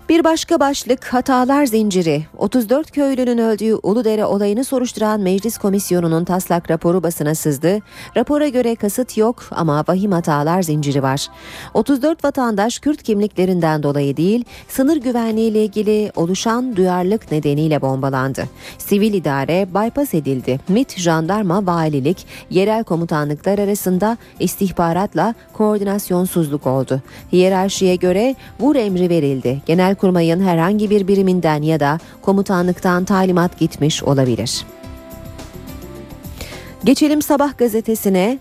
[0.10, 2.26] Bir başka başlık hatalar zinciri.
[2.38, 7.80] 34 köylünün öldüğü Uludere olayını soruşturan Meclis Komisyonu'nun taslak raporu basına sızdı.
[8.18, 11.28] Rapora göre kasıt yok ama vahim hatalar zinciri var.
[11.74, 18.44] 34 vatandaş Kürt kimliklerinden dolayı değil, sınır güvenliği ile ilgili oluşan duyarlılık nedeniyle bombalandı.
[18.78, 20.60] Sivil idare bypass edildi.
[20.68, 27.02] MİT, jandarma, valilik, yerel komutanlıklar arasında istihbaratla koordinasyonsuzluk oldu.
[27.32, 29.62] Hiyerarşiye göre vur emri verildi.
[29.66, 34.66] Genel Genelkurmay'ın herhangi bir biriminden ya da komutanlıktan talimat gitmiş olabilir.
[36.84, 38.40] Geçelim Sabah gazetesine.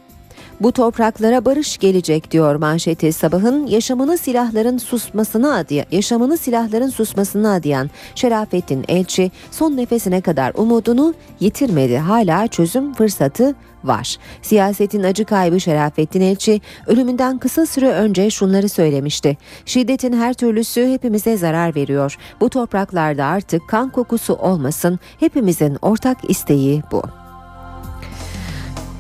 [0.60, 7.90] Bu topraklara barış gelecek diyor manşeti sabahın yaşamını silahların susmasını adayan, yaşamını silahların susmasını adayan
[8.14, 11.98] Şerafettin Elçi son nefesine kadar umudunu yitirmedi.
[11.98, 13.54] Hala çözüm fırsatı
[13.84, 14.16] var.
[14.42, 19.36] Siyasetin acı kaybı Şerafettin Elçi ölümünden kısa süre önce şunları söylemişti.
[19.66, 22.16] Şiddetin her türlüsü hepimize zarar veriyor.
[22.40, 24.98] Bu topraklarda artık kan kokusu olmasın.
[25.20, 27.02] Hepimizin ortak isteği bu.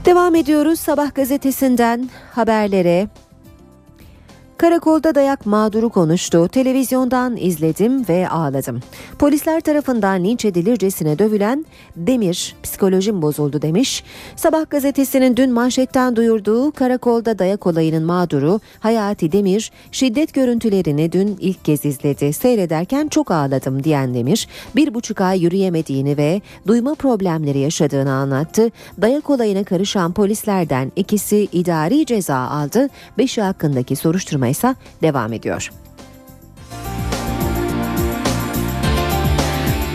[0.08, 3.08] Devam ediyoruz sabah gazetesinden haberlere.
[4.58, 6.48] Karakolda dayak mağduru konuştu.
[6.48, 8.80] Televizyondan izledim ve ağladım.
[9.18, 14.04] Polisler tarafından linç edilircesine dövülen Demir psikolojim bozuldu demiş.
[14.36, 21.64] Sabah gazetesinin dün manşetten duyurduğu karakolda dayak olayının mağduru Hayati Demir şiddet görüntülerini dün ilk
[21.64, 22.32] kez izledi.
[22.32, 28.70] Seyrederken çok ağladım diyen Demir bir buçuk ay yürüyemediğini ve duyma problemleri yaşadığını anlattı.
[29.02, 32.88] Dayak olayına karışan polislerden ikisi idari ceza aldı.
[33.18, 35.70] Beşi hakkındaki soruşturma ise devam ediyor.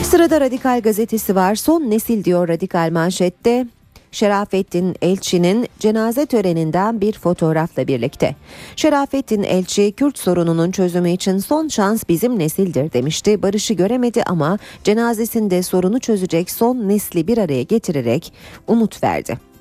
[0.04, 1.56] Sırada Radikal gazetesi var.
[1.56, 3.68] Son nesil diyor Radikal manşette.
[4.12, 8.36] Şerafettin Elçi'nin cenaze töreninden bir fotoğrafla birlikte.
[8.76, 13.42] Şerafettin Elçi, Kürt sorununun çözümü için son şans bizim nesildir demişti.
[13.42, 18.34] Barışı göremedi ama cenazesinde sorunu çözecek son nesli bir araya getirerek
[18.68, 19.53] umut verdi.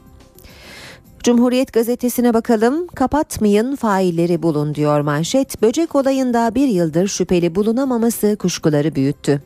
[1.23, 2.87] Cumhuriyet gazetesine bakalım.
[2.87, 5.63] Kapatmayın failleri bulun diyor manşet.
[5.63, 9.43] Böcek olayında bir yıldır şüpheli bulunamaması kuşkuları büyüttü.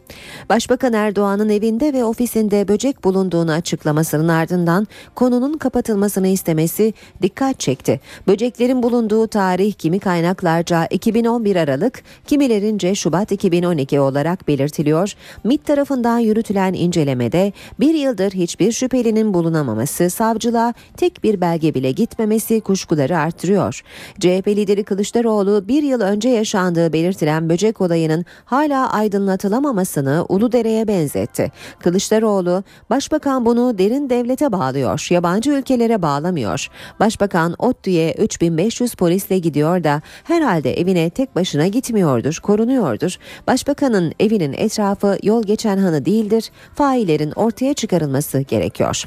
[0.49, 8.01] Başbakan Erdoğan'ın evinde ve ofisinde böcek bulunduğunu açıklamasının ardından konunun kapatılmasını istemesi dikkat çekti.
[8.27, 15.13] Böceklerin bulunduğu tarih kimi kaynaklarca 2011 Aralık, kimilerince Şubat 2012 olarak belirtiliyor.
[15.45, 22.61] MİT tarafından yürütülen incelemede bir yıldır hiçbir şüphelinin bulunamaması savcılığa tek bir belge bile gitmemesi
[22.61, 23.83] kuşkuları artırıyor.
[24.21, 31.53] CHP lideri Kılıçdaroğlu bir yıl önce yaşandığı belirtilen böcek olayının hala aydınlatılamamasını Uludere'ye benzetti.
[31.79, 36.69] Kılıçdaroğlu, Başbakan bunu derin devlete bağlıyor, yabancı ülkelere bağlamıyor.
[37.01, 43.17] Başbakan ODTÜ'ye 3500 polisle gidiyor da herhalde evine tek başına gitmiyordur, korunuyordur.
[43.47, 49.05] Başbakanın evinin etrafı yol geçen hanı değildir, faillerin ortaya çıkarılması gerekiyor.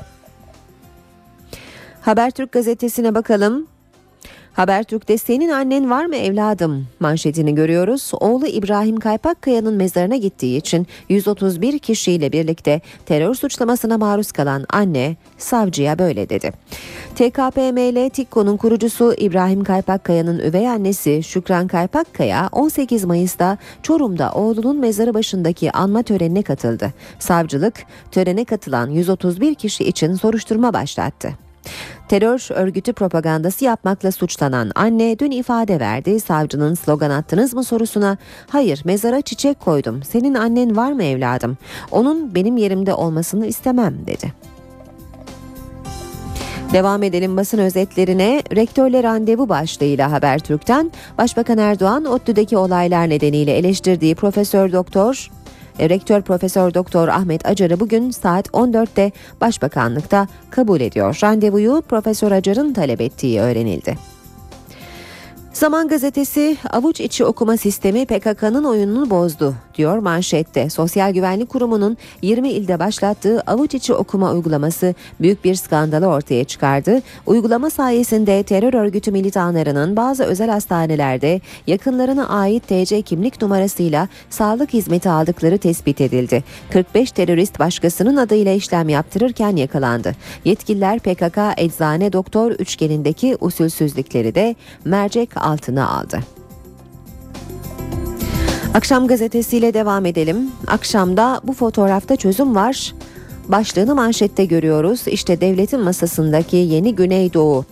[2.10, 3.68] Habertürk gazetesine bakalım.
[4.54, 8.12] Habertürk'te senin annen var mı evladım manşetini görüyoruz.
[8.20, 16.00] Oğlu İbrahim Kaypakkaya'nın mezarına gittiği için 131 kişiyle birlikte terör suçlamasına maruz kalan anne savcıya
[16.00, 16.52] böyle dedi.
[17.16, 25.72] TKPML TİKKO'nun kurucusu İbrahim Kaypakkaya'nın üvey annesi Şükran Kaypakkaya 18 Mayıs'ta Çorum'da oğlunun mezarı başındaki
[25.72, 26.94] anma törenine katıldı.
[27.20, 27.76] Savcılık
[28.12, 31.30] törene katılan 131 kişi için soruşturma başlattı.
[32.10, 36.20] Terör örgütü propagandası yapmakla suçlanan anne dün ifade verdi.
[36.20, 40.04] Savcının slogan attınız mı sorusuna hayır mezara çiçek koydum.
[40.04, 41.58] Senin annen var mı evladım?
[41.92, 44.34] Onun benim yerimde olmasını istemem dedi.
[46.74, 48.44] Devam edelim basın özetlerine.
[48.56, 55.30] Rektörle randevu başlığıyla Habertürk'ten Başbakan Erdoğan ODTÜ'deki olaylar nedeniyle eleştirdiği Profesör Doktor
[55.80, 59.12] Rektör Profesör Doktor Ahmet Acar'ı bugün saat 14'te
[59.42, 61.20] Başbakanlıkta kabul ediyor.
[61.24, 64.19] Randevuyu Profesör Acar'ın talep ettiği öğrenildi.
[65.54, 70.70] Zaman gazetesi avuç içi okuma sistemi PKK'nın oyununu bozdu diyor manşette.
[70.70, 77.02] Sosyal Güvenlik Kurumu'nun 20 ilde başlattığı avuç içi okuma uygulaması büyük bir skandalı ortaya çıkardı.
[77.26, 85.10] Uygulama sayesinde terör örgütü militanlarının bazı özel hastanelerde yakınlarına ait TC kimlik numarasıyla sağlık hizmeti
[85.10, 86.44] aldıkları tespit edildi.
[86.72, 90.16] 45 terörist başkasının adıyla işlem yaptırırken yakalandı.
[90.46, 96.20] Yetkililer PKK eczane doktor üçgenindeki usulsüzlükleri de mercek altına aldı.
[98.74, 100.52] Akşam gazetesiyle devam edelim.
[100.68, 102.94] Akşamda bu fotoğrafta çözüm var.
[103.48, 105.08] Başlığını manşette görüyoruz.
[105.08, 107.66] İşte devletin masasındaki yeni Güneydoğu.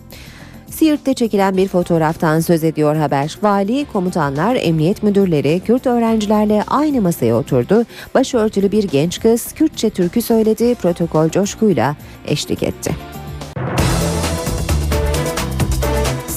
[0.70, 3.38] Siirt'te çekilen bir fotoğraftan söz ediyor haber.
[3.42, 7.84] Vali, komutanlar, emniyet müdürleri Kürt öğrencilerle aynı masaya oturdu.
[8.14, 11.96] Başörtülü bir genç kız Kürtçe türkü söyledi, protokol coşkuyla
[12.26, 12.94] eşlik etti.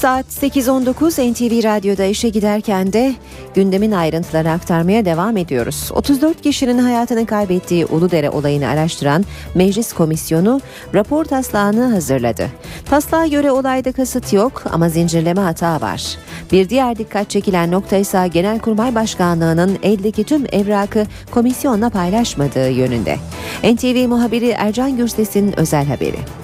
[0.01, 3.15] Saat 8.19 NTV Radyo'da işe giderken de
[3.55, 5.91] gündemin ayrıntılarını aktarmaya devam ediyoruz.
[5.93, 9.25] 34 kişinin hayatını kaybettiği Uludere olayını araştıran
[9.55, 10.61] Meclis Komisyonu
[10.93, 12.47] rapor taslağını hazırladı.
[12.85, 16.17] Taslağa göre olayda kasıt yok ama zincirleme hata var.
[16.51, 23.17] Bir diğer dikkat çekilen nokta ise Genelkurmay Başkanlığı'nın eldeki tüm evrakı komisyonla paylaşmadığı yönünde.
[23.63, 26.40] NTV muhabiri Ercan Gürses'in özel haberi.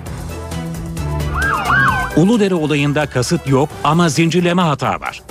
[2.18, 5.22] Uludere olayında kasıt yok ama zincirleme hata var.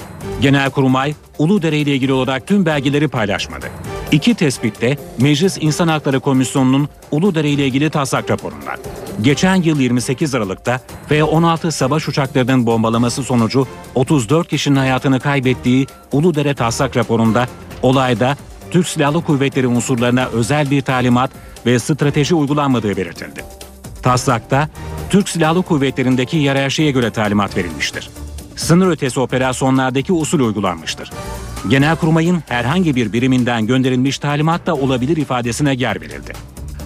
[0.41, 3.67] Genelkurmay Uludere ile ilgili olarak tüm belgeleri paylaşmadı.
[4.13, 8.77] İki tespitte Meclis İnsan Hakları Komisyonu'nun Uludere ile ilgili taslak raporundan.
[9.23, 16.97] Geçen yıl 28 Aralık'ta F-16 savaş uçaklarının bombalaması sonucu 34 kişinin hayatını kaybettiği Uludere taslak
[16.97, 17.49] raporunda
[17.83, 18.37] olayda
[18.71, 21.31] Türk Silahlı Kuvvetleri unsurlarına özel bir talimat
[21.67, 23.45] ve strateji uygulanmadığı belirtildi.
[24.03, 24.69] Taslakta
[25.11, 28.11] Türk Silahlı Kuvvetleri'ndeki yerarşiye göre talimat verilmiştir.
[28.57, 31.11] Sınır ötesi operasyonlardaki usul uygulanmıştır.
[31.69, 36.33] Genelkurmay'ın herhangi bir biriminden gönderilmiş talimat da olabilir ifadesine yer verildi.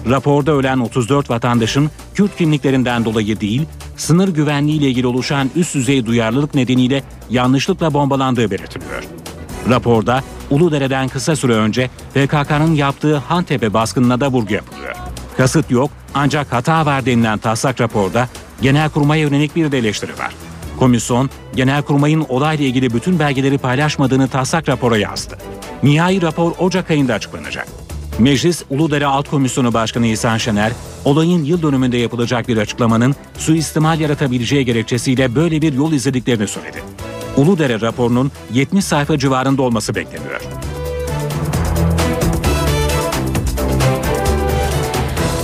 [0.09, 3.65] Raporda ölen 34 vatandaşın Kürt kimliklerinden dolayı değil,
[3.97, 9.03] sınır güvenliği ile ilgili oluşan üst düzey duyarlılık nedeniyle yanlışlıkla bombalandığı belirtiliyor.
[9.69, 14.95] Raporda Uludere'den kısa süre önce PKK'nın yaptığı Hantepe baskınına da vurgu yapılıyor.
[15.37, 18.29] Kasıt yok ancak hata var denilen taslak raporda
[18.61, 20.33] Genelkurmay'a yönelik bir de eleştiri var.
[20.79, 25.37] Komisyon, Genelkurmay'ın olayla ilgili bütün belgeleri paylaşmadığını taslak rapora yazdı.
[25.83, 27.67] Nihai rapor Ocak ayında açıklanacak.
[28.19, 30.71] Meclis Uludere Alt Komisyonu Başkanı İhsan Şener,
[31.05, 36.83] olayın yıl dönümünde yapılacak bir açıklamanın suistimal yaratabileceği gerekçesiyle böyle bir yol izlediklerini söyledi.
[37.37, 40.41] Uludere raporunun 70 sayfa civarında olması bekleniyor.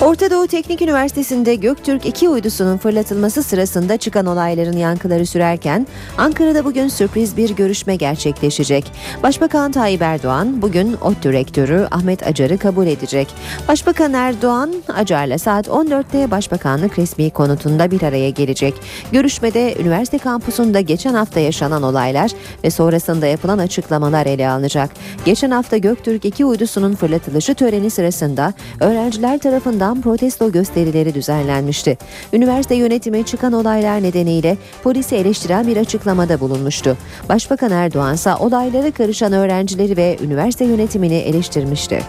[0.07, 5.87] Orta Doğu Teknik Üniversitesi'nde Göktürk 2 uydusunun fırlatılması sırasında çıkan olayların yankıları sürerken
[6.17, 8.91] Ankara'da bugün sürpriz bir görüşme gerçekleşecek.
[9.23, 13.27] Başbakan Tayyip Erdoğan bugün ODTÜ rektörü Ahmet Acar'ı kabul edecek.
[13.67, 18.73] Başbakan Erdoğan Acar'la saat 14'te Başbakanlık resmi konutunda bir araya gelecek.
[19.11, 22.31] Görüşmede üniversite kampusunda geçen hafta yaşanan olaylar
[22.63, 24.89] ve sonrasında yapılan açıklamalar ele alınacak.
[25.25, 31.97] Geçen hafta Göktürk 2 uydusunun fırlatılışı töreni sırasında öğrenciler tarafından protesto gösterileri düzenlenmişti.
[32.33, 36.97] Üniversite yönetimi çıkan olaylar nedeniyle polisi eleştiren bir açıklamada bulunmuştu.
[37.29, 41.99] Başbakan Erdoğan olaylara karışan öğrencileri ve üniversite yönetimini eleştirmişti.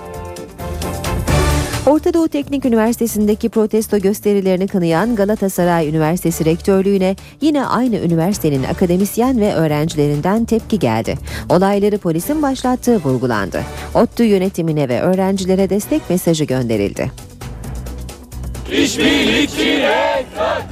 [1.89, 9.55] Orta Doğu Teknik Üniversitesi'ndeki protesto gösterilerini kınayan Galatasaray Üniversitesi Rektörlüğü'ne yine aynı üniversitenin akademisyen ve
[9.55, 11.19] öğrencilerinden tepki geldi.
[11.49, 13.63] Olayları polisin başlattığı vurgulandı.
[13.95, 17.28] ODTÜ yönetimine ve öğrencilere destek mesajı gönderildi.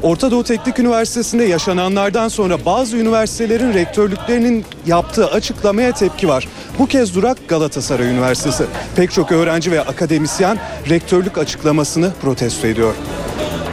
[0.02, 6.48] Orta Doğu Teknik Üniversitesi'nde yaşananlardan sonra bazı üniversitelerin rektörlüklerinin yaptığı açıklamaya tepki var.
[6.78, 8.64] Bu kez durak Galatasaray Üniversitesi.
[8.96, 12.94] Pek çok öğrenci ve akademisyen rektörlük açıklamasını protesto ediyor.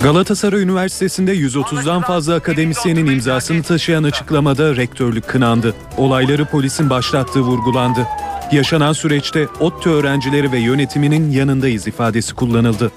[0.04, 5.76] Galatasaray Üniversitesi'nde 130'dan fazla akademisyenin imzasını taşıyan açıklamada rektörlük kınandı.
[5.98, 8.08] Olayları polisin başlattığı vurgulandı.
[8.52, 12.92] Yaşanan süreçte ODTÜ öğrencileri ve yönetiminin yanındayız ifadesi kullanıldı.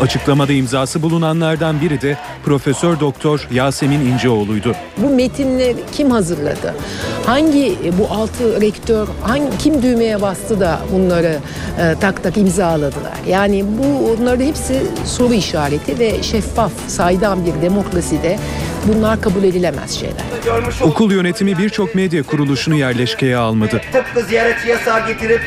[0.00, 4.74] Açıklamada imzası bulunanlardan biri de Profesör Doktor Yasemin İnceoğlu'ydu.
[4.96, 6.74] Bu metinleri kim hazırladı?
[7.26, 11.36] Hangi bu altı rektör hangi kim düğmeye bastı da bunları
[11.80, 13.18] e, tak tak imzaladılar?
[13.28, 18.38] Yani bu onların hepsi soru işareti ve şeffaf, saydam bir demokraside
[18.86, 20.24] bunlar kabul edilemez şeyler.
[20.82, 23.80] Okul yönetimi birçok medya kuruluşunu yerleşkeye almadı.
[23.92, 25.40] Tıpkı ziyaretçi yasağı getirip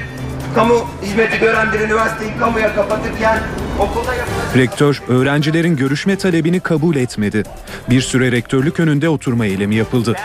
[0.55, 3.39] kamu hizmeti gören bir üniversiteyi kamuya kapatırken
[3.79, 4.55] okulda yapılan...
[4.55, 7.43] Rektör öğrencilerin görüşme talebini kabul etmedi.
[7.89, 10.15] Bir süre rektörlük önünde oturma eylemi yapıldı.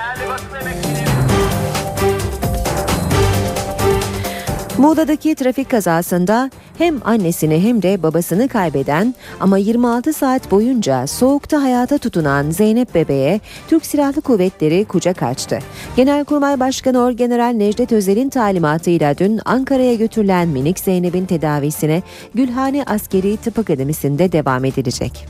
[4.79, 11.99] Muğla'daki trafik kazasında hem annesini hem de babasını kaybeden ama 26 saat boyunca soğukta hayata
[11.99, 15.59] tutunan Zeynep bebeğe Türk Silahlı Kuvvetleri kucak açtı.
[15.97, 22.03] Genelkurmay Başkanı Orgeneral Necdet Özel'in talimatıyla dün Ankara'ya götürülen minik Zeynep'in tedavisine
[22.35, 25.27] Gülhane Askeri Tıp Akademisi'nde devam edilecek.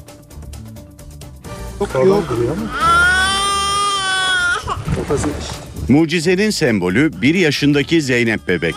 [5.88, 8.74] Mucizenin sembolü 1 yaşındaki Zeynep bebek.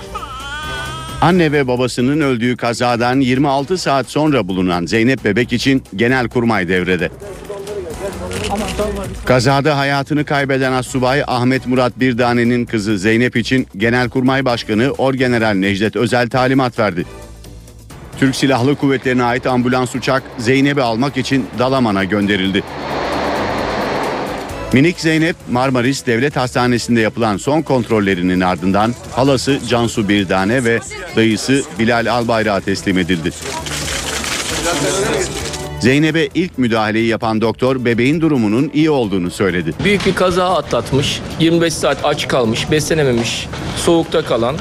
[1.22, 7.10] Anne ve babasının öldüğü kazadan 26 saat sonra bulunan Zeynep bebek için Genelkurmay devrede.
[9.26, 16.30] Kazada hayatını kaybeden Assubay Ahmet Murat Birdane'nin kızı Zeynep için Genelkurmay Başkanı Orgeneral Necdet Özel
[16.30, 17.06] talimat verdi.
[18.20, 22.64] Türk Silahlı Kuvvetleri'ne ait ambulans uçak Zeynep'i almak için Dalaman'a gönderildi.
[24.74, 30.80] Minik Zeynep Marmaris Devlet Hastanesi'nde yapılan son kontrollerinin ardından halası Cansu Birdane ve
[31.16, 33.32] dayısı Bilal Albayrak'a teslim edildi.
[35.80, 39.74] Zeynep'e ilk müdahaleyi yapan doktor bebeğin durumunun iyi olduğunu söyledi.
[39.84, 43.48] Büyük bir kaza atlatmış, 25 saat aç kalmış, beslenememiş,
[43.78, 44.56] soğukta kalan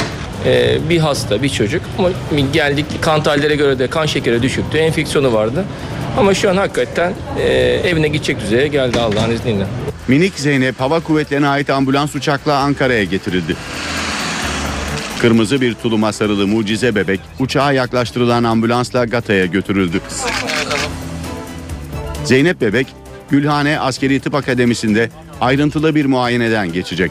[0.46, 1.82] e, bir hasta, bir çocuk.
[1.98, 2.09] Ama
[2.52, 5.64] geldik kan tahlillere göre de kan şekeri düşüktü, enfeksiyonu vardı.
[6.18, 7.48] Ama şu an hakikaten e,
[7.84, 9.66] evine gidecek düzeye geldi Allah'ın izniyle.
[10.09, 13.56] Minik Zeynep Hava Kuvvetleri'ne ait ambulans uçakla Ankara'ya getirildi.
[15.20, 20.00] Kırmızı bir tuluma sarılı mucize bebek uçağa yaklaştırılan ambulansla Gata'ya götürüldü.
[22.24, 22.86] Zeynep bebek
[23.30, 27.11] Gülhane Askeri Tıp Akademisi'nde ayrıntılı bir muayeneden geçecek.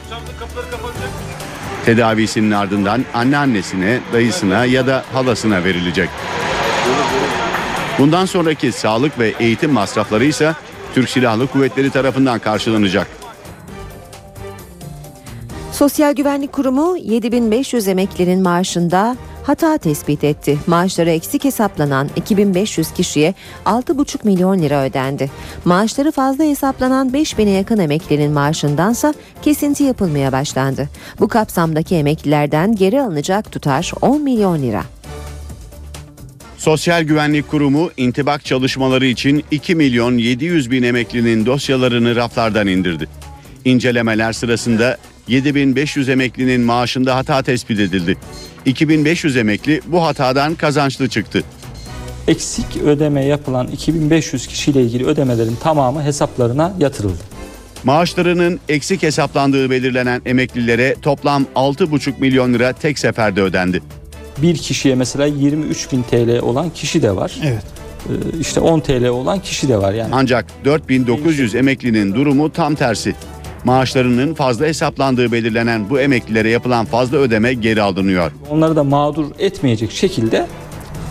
[1.85, 6.09] Tedavisinin ardından anneannesine, dayısına ya da halasına verilecek.
[7.99, 10.53] Bundan sonraki sağlık ve eğitim masrafları ise
[10.97, 13.07] Türk Silahlı Kuvvetleri tarafından karşılanacak.
[15.71, 20.57] Sosyal Güvenlik Kurumu 7500 emeklinin maaşında hata tespit etti.
[20.67, 23.33] Maaşları eksik hesaplanan 2500 kişiye
[23.65, 25.31] 6,5 milyon lira ödendi.
[25.65, 30.89] Maaşları fazla hesaplanan 5000'e yakın emeklinin maaşındansa kesinti yapılmaya başlandı.
[31.19, 34.83] Bu kapsamdaki emeklilerden geri alınacak tutar 10 milyon lira.
[36.57, 43.07] Sosyal Güvenlik Kurumu intibak çalışmaları için 2 milyon 700 bin emeklinin dosyalarını raflardan indirdi.
[43.65, 44.97] İncelemeler sırasında
[45.27, 48.17] 7500 emeklinin maaşında hata tespit edildi.
[48.65, 51.43] 2500 emekli bu hatadan kazançlı çıktı.
[52.27, 57.23] Eksik ödeme yapılan 2500 kişiyle ilgili ödemelerin tamamı hesaplarına yatırıldı.
[57.83, 63.81] Maaşlarının eksik hesaplandığı belirlenen emeklilere toplam 6,5 milyon lira tek seferde ödendi.
[64.41, 67.37] Bir kişiye mesela 23 bin TL olan kişi de var.
[67.43, 67.63] Evet.
[68.39, 70.09] İşte 10 TL olan kişi de var yani.
[70.13, 73.15] Ancak 4900 emeklinin durumu tam tersi.
[73.63, 78.31] Maaşlarının fazla hesaplandığı belirlenen bu emeklilere yapılan fazla ödeme geri alınıyor.
[78.49, 80.47] Onları da mağdur etmeyecek şekilde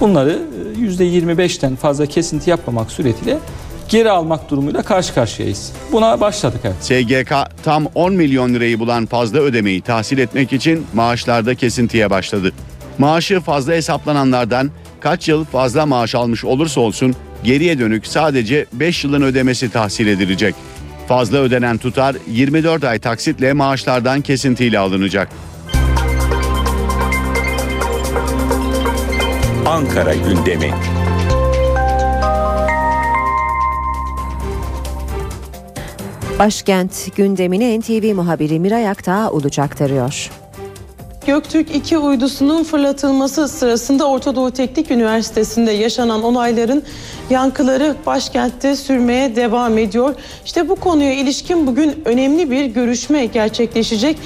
[0.01, 0.43] bunları
[0.79, 3.39] %25'ten fazla kesinti yapmamak suretiyle
[3.89, 5.73] geri almak durumuyla karşı karşıyayız.
[5.93, 6.77] Buna başladık evet.
[6.81, 12.53] SGK tam 10 milyon lirayı bulan fazla ödemeyi tahsil etmek için maaşlarda kesintiye başladı.
[12.99, 14.71] Maaşı fazla hesaplananlardan
[15.01, 20.55] kaç yıl fazla maaş almış olursa olsun geriye dönük sadece 5 yılın ödemesi tahsil edilecek.
[21.09, 25.29] Fazla ödenen tutar 24 ay taksitle maaşlardan kesintiyle alınacak.
[29.67, 30.71] Ankara gündemi.
[36.39, 40.31] Başkent gündemini NTV muhabiri Miray Aktağ Uluç aktarıyor.
[41.27, 46.83] Göktürk 2 uydusunun fırlatılması sırasında Orta Doğu Teknik Üniversitesi'nde yaşanan olayların
[47.31, 50.15] yankıları başkentte sürmeye devam ediyor.
[50.45, 54.19] İşte bu konuya ilişkin bugün önemli bir görüşme gerçekleşecek.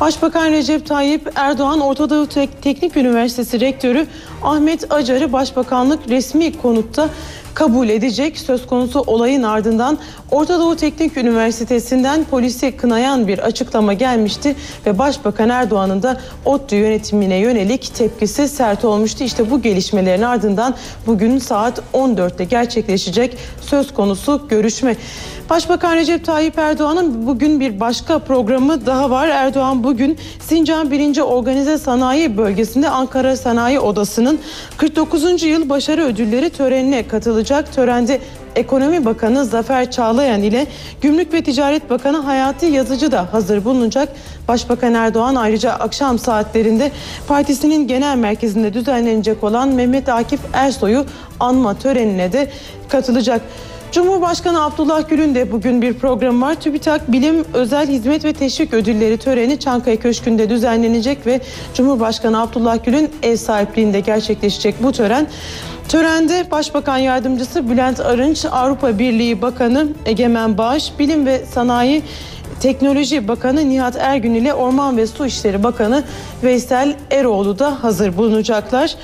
[0.00, 2.26] Başbakan Recep Tayyip Erdoğan Orta Doğu
[2.62, 4.06] Teknik Üniversitesi Rektörü
[4.42, 7.08] Ahmet Acar'ı Başbakanlık resmi konutta
[7.58, 8.38] kabul edecek.
[8.38, 9.98] Söz konusu olayın ardından
[10.30, 14.56] Orta Doğu Teknik Üniversitesi'nden polisi kınayan bir açıklama gelmişti
[14.86, 19.24] ve Başbakan Erdoğan'ın da ODTÜ yönetimine yönelik tepkisi sert olmuştu.
[19.24, 20.74] İşte bu gelişmelerin ardından
[21.06, 24.96] bugün saat 14'te gerçekleşecek söz konusu görüşme.
[25.50, 29.28] Başbakan Recep Tayyip Erdoğan'ın bugün bir başka programı daha var.
[29.28, 31.20] Erdoğan bugün Sincan 1.
[31.20, 34.38] Organize Sanayi Bölgesi'nde Ankara Sanayi Odası'nın
[34.76, 35.42] 49.
[35.42, 37.72] yıl başarı ödülleri törenine katılacak.
[37.72, 38.20] Törende
[38.56, 40.66] Ekonomi Bakanı Zafer Çağlayan ile
[41.00, 44.08] Gümrük ve Ticaret Bakanı Hayati Yazıcı da hazır bulunacak.
[44.48, 46.92] Başbakan Erdoğan ayrıca akşam saatlerinde
[47.28, 51.04] partisinin genel merkezinde düzenlenecek olan Mehmet Akif Ersoy'u
[51.40, 52.50] anma törenine de
[52.88, 53.40] katılacak.
[53.92, 56.54] Cumhurbaşkanı Abdullah Gül'ün de bugün bir programı var.
[56.54, 61.40] TÜBİTAK Bilim Özel Hizmet ve Teşvik Ödülleri töreni Çankaya Köşkü'nde düzenlenecek ve
[61.74, 65.26] Cumhurbaşkanı Abdullah Gül'ün ev sahipliğinde gerçekleşecek bu tören.
[65.88, 72.02] Törende Başbakan Yardımcısı Bülent Arınç, Avrupa Birliği Bakanı Egemen Bağış, Bilim ve Sanayi
[72.60, 76.04] Teknoloji Bakanı Nihat Ergün ile Orman ve Su İşleri Bakanı
[76.42, 78.96] Veysel Eroğlu da hazır bulunacaklar.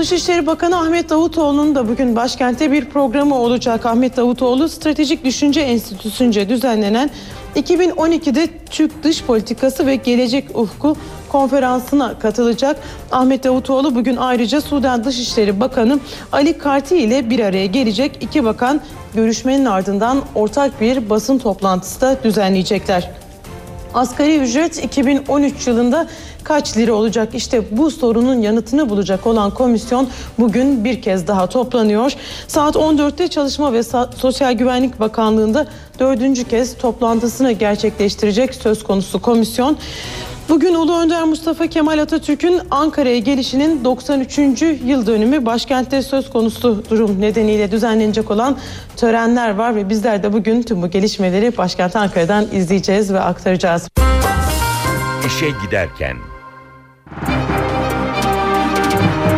[0.00, 3.86] Dışişleri Bakanı Ahmet Davutoğlu'nun da bugün başkentte bir programı olacak.
[3.86, 7.10] Ahmet Davutoğlu Stratejik Düşünce Enstitüsü'nce düzenlenen
[7.56, 10.96] 2012'de Türk Dış Politikası ve Gelecek Ufku
[11.28, 12.76] konferansına katılacak.
[13.12, 16.00] Ahmet Davutoğlu bugün ayrıca Sudan Dışişleri Bakanı
[16.32, 18.18] Ali Karti ile bir araya gelecek.
[18.20, 18.80] İki bakan
[19.14, 23.10] görüşmenin ardından ortak bir basın toplantısı da düzenleyecekler.
[23.94, 26.06] Asgari ücret 2013 yılında
[26.44, 27.34] kaç lira olacak?
[27.34, 32.12] İşte bu sorunun yanıtını bulacak olan komisyon bugün bir kez daha toplanıyor.
[32.48, 33.82] Saat 14'te Çalışma ve
[34.16, 35.66] Sosyal Güvenlik Bakanlığı'nda
[35.98, 39.76] dördüncü kez toplantısını gerçekleştirecek söz konusu komisyon.
[40.50, 44.38] Bugün Ulu Önder Mustafa Kemal Atatürk'ün Ankara'ya gelişinin 93.
[44.84, 48.58] yıl dönümü başkentte söz konusu durum nedeniyle düzenlenecek olan
[48.96, 53.88] törenler var ve bizler de bugün tüm bu gelişmeleri başkent Ankara'dan izleyeceğiz ve aktaracağız.
[55.26, 56.16] İşe giderken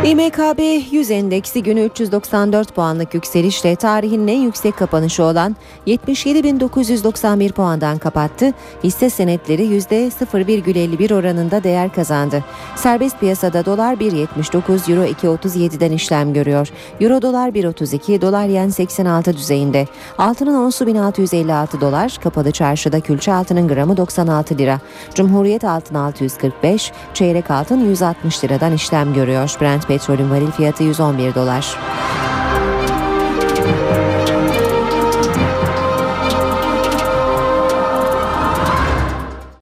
[0.04, 8.52] İMKB 100 endeksi günü 394 puanlık yükselişle tarihin en yüksek kapanışı olan 77.991 puandan kapattı.
[8.84, 12.44] Hisse senetleri %0,51 oranında değer kazandı.
[12.76, 16.68] Serbest piyasada dolar 1.79, euro 2.37'den işlem görüyor.
[17.00, 19.86] Euro dolar 1.32, dolar yen 86 düzeyinde.
[20.18, 24.80] Altının onsu 1656 dolar, kapalı çarşıda külçe altının gramı 96 lira.
[25.14, 29.56] Cumhuriyet altın 645, çeyrek altın 160 liradan işlem görüyor.
[29.60, 31.76] Brent petrolün varil fiyatı 111 dolar.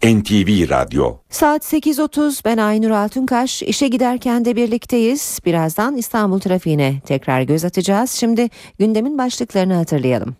[0.04, 3.62] NTV Radyo Saat 8.30 ben Aynur Altunkaş.
[3.62, 5.40] İşe giderken de birlikteyiz.
[5.46, 8.10] Birazdan İstanbul trafiğine tekrar göz atacağız.
[8.10, 10.36] Şimdi gündemin başlıklarını hatırlayalım.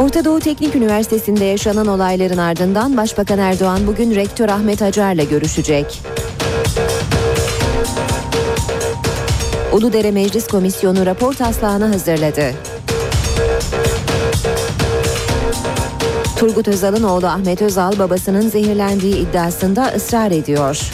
[0.00, 6.02] Orta Doğu Teknik Üniversitesi'nde yaşanan olayların ardından Başbakan Erdoğan bugün Rektör Ahmet Acar'la görüşecek.
[9.72, 12.52] Uludere Meclis Komisyonu rapor taslağını hazırladı.
[16.38, 20.90] Turgut Özal'ın oğlu Ahmet Özal babasının zehirlendiği iddiasında ısrar ediyor.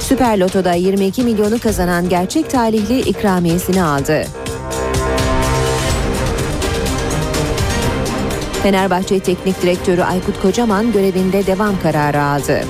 [0.00, 4.24] Süper Loto'da 22 milyonu kazanan gerçek talihli ikramiyesini aldı.
[8.68, 12.60] Fenerbahçe Teknik Direktörü Aykut Kocaman görevinde devam kararı aldı.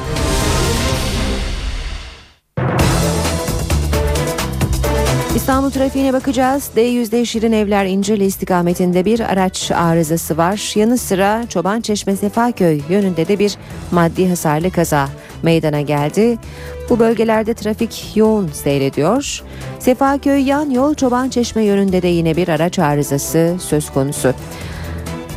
[5.37, 6.71] İstanbul trafiğine bakacağız.
[6.77, 10.73] D100'de Şirin Evler İncirli istikametinde bir araç arızası var.
[10.75, 13.57] Yanı sıra Çoban Çeşme Sefaköy yönünde de bir
[13.91, 15.09] maddi hasarlı kaza
[15.43, 16.39] meydana geldi.
[16.91, 19.43] Bu bölgelerde trafik yoğun seyrediyor.
[19.79, 24.35] Sefaköy yan yol Çoban Çeşme yönünde de yine bir araç arızası söz konusu.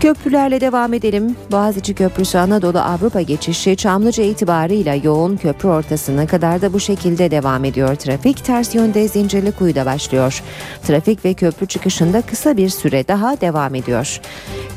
[0.01, 1.35] Köprülerle devam edelim.
[1.51, 7.65] Boğaziçi Köprüsü Anadolu Avrupa geçişi Çamlıca itibarıyla yoğun köprü ortasına kadar da bu şekilde devam
[7.65, 7.95] ediyor.
[7.95, 10.43] Trafik ters yönde Zincirlikuyu'da başlıyor.
[10.87, 14.21] Trafik ve köprü çıkışında kısa bir süre daha devam ediyor.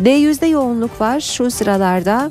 [0.03, 1.21] D100'de yoğunluk var.
[1.21, 2.31] Şu sıralarda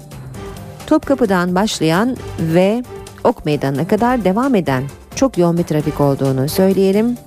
[0.88, 2.84] Topkapı'dan başlayan ve
[3.24, 4.84] Ok Meydanı'na kadar devam eden
[5.16, 7.18] çok yoğun bir trafik olduğunu söyleyelim.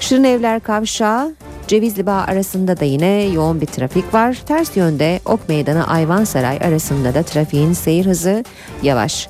[0.00, 1.34] Şirin Evler Kavşağı
[1.70, 4.42] Cevizli Bağ arasında da yine yoğun bir trafik var.
[4.46, 8.44] Ters yönde Ok Meydanı Ayvansaray arasında da trafiğin seyir hızı
[8.82, 9.28] yavaş.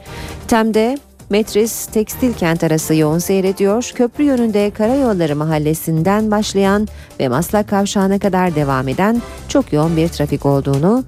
[0.49, 0.99] Tem'de
[1.31, 3.91] Metris Tekstil Kent arası yoğun seyrediyor.
[3.95, 6.89] Köprü yönünde Karayolları Mahallesi'nden başlayan
[7.21, 11.05] ve Maslak Kavşağı'na kadar devam eden çok yoğun bir trafik olduğunu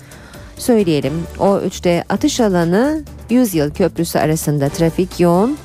[0.57, 1.13] söyleyelim.
[1.39, 5.57] O 3'te atış alanı 100 yıl köprüsü arasında trafik yoğun.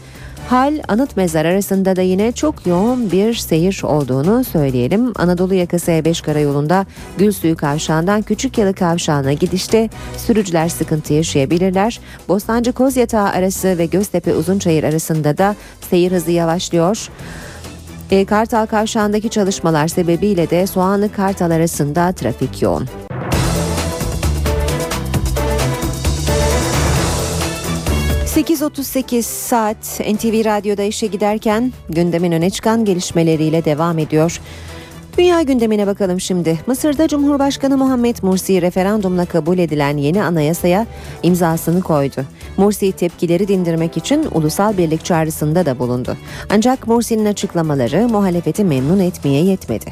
[0.50, 5.14] Hal Anıt Mezar arasında da yine çok yoğun bir seyir olduğunu söyleyelim.
[5.16, 6.86] Anadolu yakası E5 karayolunda
[7.18, 12.00] Gülsuyu Kavşağı'ndan Küçük Yalı Kavşağı'na gidişte sürücüler sıkıntı yaşayabilirler.
[12.28, 15.56] Bostancı Kozyatağı arası ve Göztepe Uzunçayır arasında da
[15.90, 17.08] seyir hızı yavaşlıyor.
[18.12, 23.07] E, Kartal Kavşağı'ndaki çalışmalar sebebiyle de Soğanlı Kartal arasında trafik yoğun.
[28.38, 31.74] ...8.38 saat NTV Radyo'da işe giderken...
[31.90, 34.42] ...gündemin öne çıkan gelişmeleriyle devam ediyor.
[35.18, 36.60] Dünya gündemine bakalım şimdi.
[36.68, 40.86] Mısır'da Cumhurbaşkanı Muhammed Mursi referandumla kabul edilen yeni anayasaya
[41.24, 42.26] imzasını koydu.
[42.58, 46.18] Mursi tepkileri dindirmek için ulusal birlik çağrısında da bulundu.
[46.50, 49.86] Ancak Mursi'nin açıklamaları muhalefeti memnun etmeye yetmedi.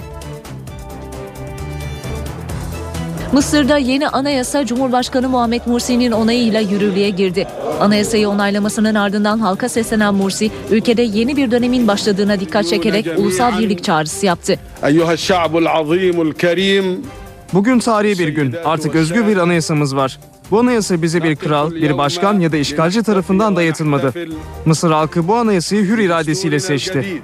[3.32, 7.48] Mısır'da yeni anayasa Cumhurbaşkanı Muhammed Mursi'nin onayıyla yürürlüğe girdi.
[7.80, 13.84] Anayasayı onaylamasının ardından halka seslenen Mursi, ülkede yeni bir dönemin başladığına dikkat çekerek ulusal birlik
[13.84, 14.60] çağrısı yaptı.
[17.54, 18.56] Bugün tarihi bir gün.
[18.66, 20.20] Artık özgür bir anayasamız var.
[20.52, 24.14] Bu anayasa bize bir kral, bir başkan ya da işgalci tarafından dayatılmadı.
[24.66, 27.22] Mısır halkı bu anayasayı hür iradesiyle seçti.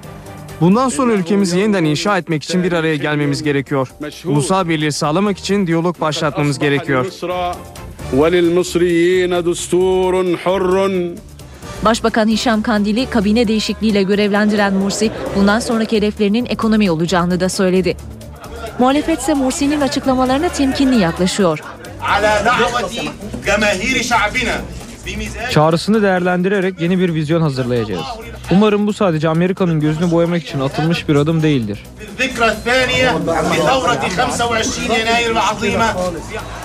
[0.62, 3.88] Bundan sonra ülkemizi yeniden inşa etmek için bir araya gelmemiz gerekiyor.
[4.24, 7.06] Ulusal birliği sağlamak için diyalog başlatmamız gerekiyor.
[11.84, 17.96] Başbakan Hişam Kandil'i kabine değişikliğiyle görevlendiren Mursi, bundan sonraki hedeflerinin ekonomi olacağını da söyledi.
[18.78, 21.58] Muhalefet ise Mursi'nin açıklamalarına temkinli yaklaşıyor.
[25.50, 28.06] Çağrısını değerlendirerek yeni bir vizyon hazırlayacağız.
[28.52, 31.84] Umarım bu sadece Amerika'nın gözünü boyamak için atılmış bir adım değildir.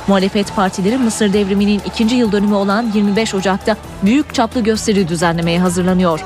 [0.07, 6.19] Muhalefet partileri Mısır devriminin ikinci yıl dönümü olan 25 Ocak'ta büyük çaplı gösteri düzenlemeye hazırlanıyor.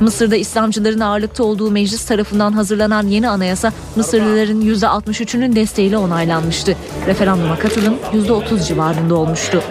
[0.00, 6.76] Mısır'da İslamcıların ağırlıkta olduğu meclis tarafından hazırlanan yeni anayasa Mısırlıların %63'ünün desteğiyle onaylanmıştı.
[7.06, 9.62] Referanduma katılım %30 civarında olmuştu.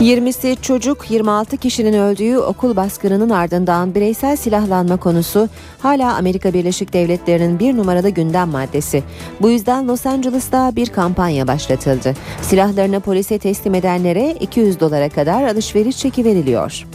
[0.00, 5.48] 20'si çocuk 26 kişinin öldüğü okul baskınının ardından bireysel silahlanma konusu
[5.78, 9.02] hala Amerika Birleşik Devletleri'nin bir numaralı gündem maddesi.
[9.40, 12.14] Bu yüzden Los Angeles'ta bir kampanya başlatıldı.
[12.42, 16.86] Silahlarını polise teslim edenlere 200 dolara kadar alışveriş çeki veriliyor.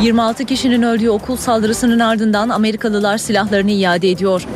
[0.00, 4.46] ...26 kişinin öldüğü okul saldırısının ardından Amerikalılar silahlarını iade ediyor.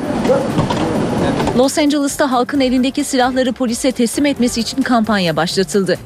[1.58, 5.98] Los Angeles'ta halkın elindeki silahları polise teslim etmesi için kampanya başlatıldı.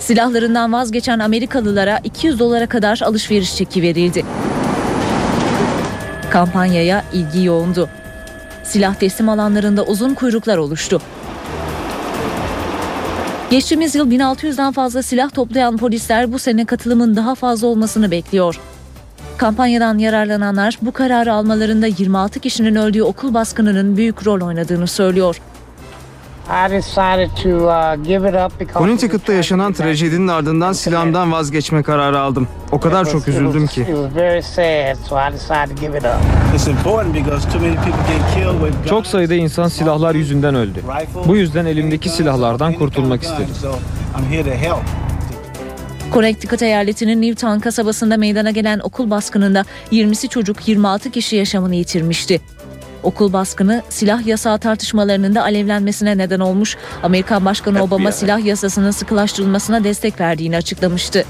[0.00, 4.24] Silahlarından vazgeçen Amerikalılara 200 dolara kadar alışveriş çeki verildi.
[6.30, 7.88] Kampanyaya ilgi yoğundu.
[8.64, 11.02] Silah teslim alanlarında uzun kuyruklar oluştu.
[13.50, 18.60] Geçtiğimiz yıl 1600'den fazla silah toplayan polisler bu sene katılımın daha fazla olmasını bekliyor.
[19.36, 25.36] Kampanyadan yararlananlar bu kararı almalarında 26 kişinin öldüğü okul baskınının büyük rol oynadığını söylüyor.
[28.78, 32.48] Connecticut'ta yaşanan trajedinin ardından silahımdan vazgeçme kararı aldım.
[32.72, 33.86] O kadar çok üzüldüm ki.
[38.88, 40.80] Çok sayıda insan silahlar yüzünden öldü.
[41.26, 43.54] Bu yüzden elimdeki silahlardan kurtulmak istedim.
[46.14, 52.40] Connecticut eyaletinin Newtown kasabasında meydana gelen okul baskınında 20'si çocuk 26 kişi yaşamını yitirmişti.
[53.02, 56.76] Okul baskını silah yasağı tartışmalarının da alevlenmesine neden olmuş.
[57.02, 61.24] Amerikan Başkanı Obama silah yasasının sıkılaştırılmasına destek verdiğini açıklamıştı.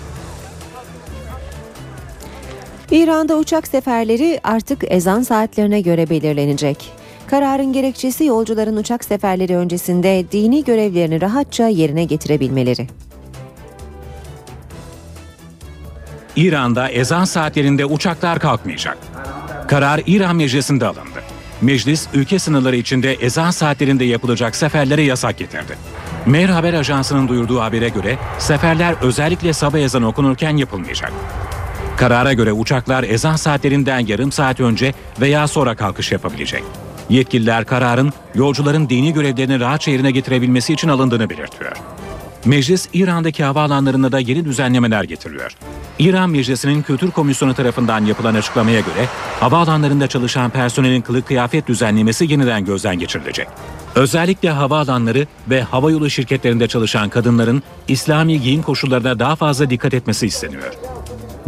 [2.90, 6.93] İran'da uçak seferleri artık ezan saatlerine göre belirlenecek.
[7.27, 12.89] Kararın gerekçesi yolcuların uçak seferleri öncesinde dini görevlerini rahatça yerine getirebilmeleri.
[16.36, 18.98] İran'da ezan saatlerinde uçaklar kalkmayacak.
[19.69, 21.23] Karar İran Meclisi'nde alındı.
[21.62, 25.77] Meclis ülke sınırları içinde ezan saatlerinde yapılacak seferlere yasak getirdi.
[26.27, 31.12] Mer Haber Ajansı'nın duyurduğu habere göre seferler özellikle sabah ezanı okunurken yapılmayacak.
[31.97, 36.65] Karara göre uçaklar ezan saatlerinden yarım saat önce veya sonra kalkış yapabilecek.
[37.09, 41.73] Yetkililer kararın yolcuların dini görevlerini rahatça yerine getirebilmesi için alındığını belirtiyor.
[42.45, 45.57] Meclis İran'daki havaalanlarında da yeni düzenlemeler getiriyor.
[45.99, 49.09] İran Meclisi'nin Kültür Komisyonu tarafından yapılan açıklamaya göre
[49.41, 53.49] havaalanlarında çalışan personelin kılık kıyafet düzenlemesi yeniden gözden geçirilecek.
[53.95, 60.73] Özellikle havaalanları ve havayolu şirketlerinde çalışan kadınların İslami giyim koşullarına daha fazla dikkat etmesi isteniyor.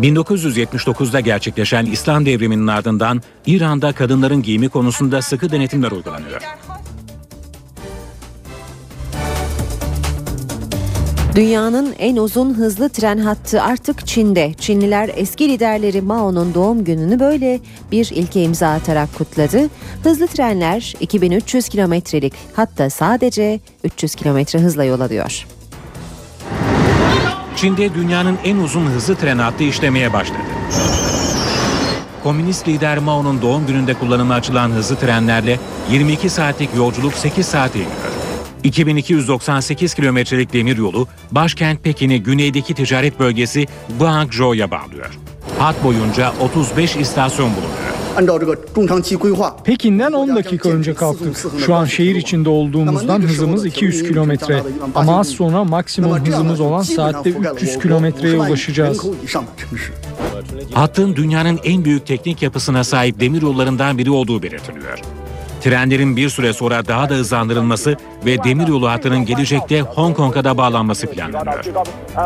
[0.00, 6.42] 1979'da gerçekleşen İslam devriminin ardından İran'da kadınların giyimi konusunda sıkı denetimler uygulanıyor.
[11.36, 14.54] Dünyanın en uzun hızlı tren hattı artık Çin'de.
[14.54, 17.60] Çinliler eski liderleri Mao'nun doğum gününü böyle
[17.92, 19.68] bir ilke imza atarak kutladı.
[20.02, 25.46] Hızlı trenler 2300 kilometrelik hatta sadece 300 kilometre hızla yol alıyor.
[27.56, 30.38] Çin'de dünyanın en uzun hızlı tren hattı işlemeye başladı.
[32.22, 35.58] Komünist lider Mao'nun doğum gününde kullanıma açılan hızlı trenlerle
[35.90, 38.15] 22 saatlik yolculuk 8 saate iniyor.
[38.66, 43.66] 2298 kilometrelik demir yolu başkent Pekin'i güneydeki ticaret bölgesi
[43.98, 45.18] Guangzhou'ya bağlıyor.
[45.58, 47.96] Hat boyunca 35 istasyon bulunuyor.
[49.64, 51.36] Pekin'den 10 dakika önce kalktık.
[51.66, 54.62] Şu an şehir içinde olduğumuzdan hızımız 200 kilometre.
[54.94, 59.02] Ama az sonra maksimum hızımız olan saatte 300 kilometreye ulaşacağız.
[60.74, 65.02] Hattın dünyanın en büyük teknik yapısına sahip demir yollarından biri olduğu belirtiliyor.
[65.66, 71.06] Trenlerin bir süre sonra daha da hızlandırılması ve demiryolu hattının gelecekte Hong Kong'a da bağlanması
[71.06, 71.64] planlanıyor.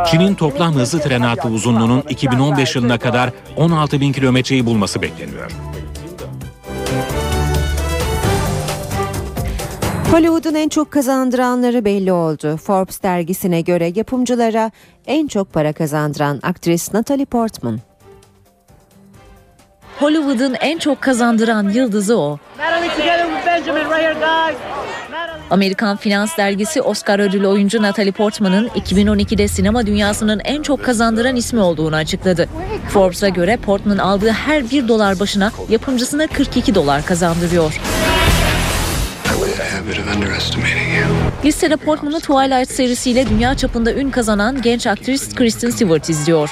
[0.06, 5.50] Çin'in toplam hızlı tren hattı uzunluğunun 2015 yılına kadar 16 bin kilometreyi bulması bekleniyor.
[10.10, 12.56] Hollywood'un en çok kazandıranları belli oldu.
[12.56, 14.70] Forbes dergisine göre yapımcılara
[15.06, 17.80] en çok para kazandıran aktris Natalie Portman.
[20.00, 22.38] Hollywood'un en çok kazandıran yıldızı o.
[25.50, 31.60] Amerikan Finans Dergisi Oscar ödüllü oyuncu Natalie Portman'ın 2012'de sinema dünyasının en çok kazandıran ismi
[31.60, 32.48] olduğunu açıkladı.
[32.88, 37.80] Forbes'a göre Portman aldığı her 1 dolar başına yapımcısına 42 dolar kazandırıyor.
[41.44, 46.50] Listede Portman'ı Twilight serisiyle dünya çapında ün kazanan genç aktris Kristen Stewart izliyor.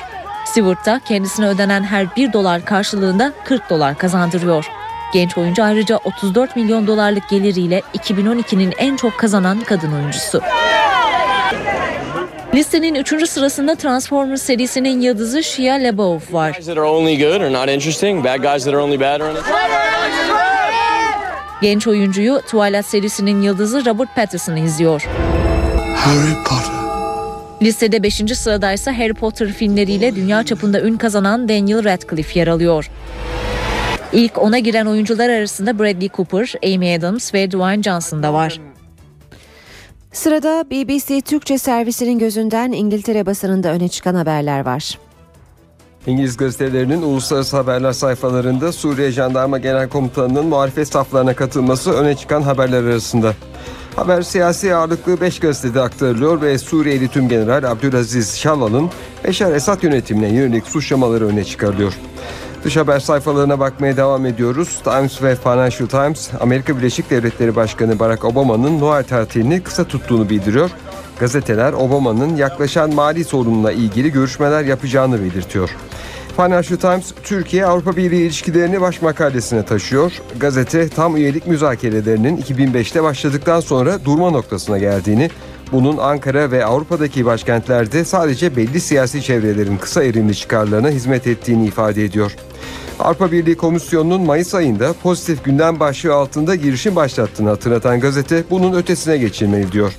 [0.50, 4.66] Stewart da kendisine ödenen her 1 dolar karşılığında 40 dolar kazandırıyor.
[5.12, 10.40] Genç oyuncu ayrıca 34 milyon dolarlık geliriyle 2012'nin en çok kazanan kadın oyuncusu.
[12.54, 13.28] Listenin 3.
[13.28, 16.52] sırasında Transformers serisinin yıldızı Shia LaBeouf var.
[21.62, 25.08] Genç oyuncuyu Twilight serisinin yıldızı Robert Pattinson izliyor.
[25.96, 26.77] Harry Potter.
[27.62, 28.14] Listede 5.
[28.38, 32.90] sıradaysa Harry Potter filmleriyle dünya çapında ün kazanan Daniel Radcliffe yer alıyor.
[34.12, 38.60] İlk ona giren oyuncular arasında Bradley Cooper, Amy Adams ve Dwayne Johnson da var.
[40.12, 44.98] Sırada BBC Türkçe servisinin gözünden İngiltere basınında öne çıkan haberler var.
[46.06, 52.82] İngiliz gazetelerinin uluslararası haberler sayfalarında Suriye Jandarma Genel Komutanı'nın muhalefet saflarına katılması öne çıkan haberler
[52.82, 53.34] arasında.
[53.98, 58.90] Haber siyasi ağırlıklı 5 gazetede aktarılıyor ve Suriyeli Tüm General Abdülaziz Şallal'ın
[59.24, 61.92] Beşar Esad yönetimine yönelik suçlamaları öne çıkarılıyor.
[62.64, 64.80] Dış haber sayfalarına bakmaya devam ediyoruz.
[64.84, 70.70] Times ve Financial Times, Amerika Birleşik Devletleri Başkanı Barack Obama'nın Noel tatilini kısa tuttuğunu bildiriyor.
[71.20, 75.70] Gazeteler Obama'nın yaklaşan mali sorunla ilgili görüşmeler yapacağını belirtiyor.
[76.38, 80.12] Financial Times, Türkiye-Avrupa Birliği ilişkilerini baş makalesine taşıyor.
[80.40, 85.30] Gazete tam üyelik müzakerelerinin 2005'te başladıktan sonra durma noktasına geldiğini,
[85.72, 92.04] bunun Ankara ve Avrupa'daki başkentlerde sadece belli siyasi çevrelerin kısa erimli çıkarlarına hizmet ettiğini ifade
[92.04, 92.36] ediyor.
[92.98, 99.18] Avrupa Birliği Komisyonu'nun Mayıs ayında pozitif gündem başlığı altında girişim başlattığını hatırlatan gazete bunun ötesine
[99.18, 99.92] geçilmeli diyor.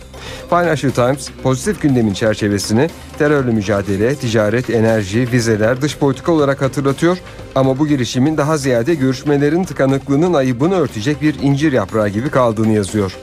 [0.50, 7.18] Financial Times pozitif gündemin çerçevesini terörle mücadele, ticaret, enerji, vizeler, dış politika olarak hatırlatıyor
[7.56, 13.18] ama bu girişimin daha ziyade görüşmelerin tıkanıklığının ayıbını örtecek bir incir yaprağı gibi kaldığını yazıyor.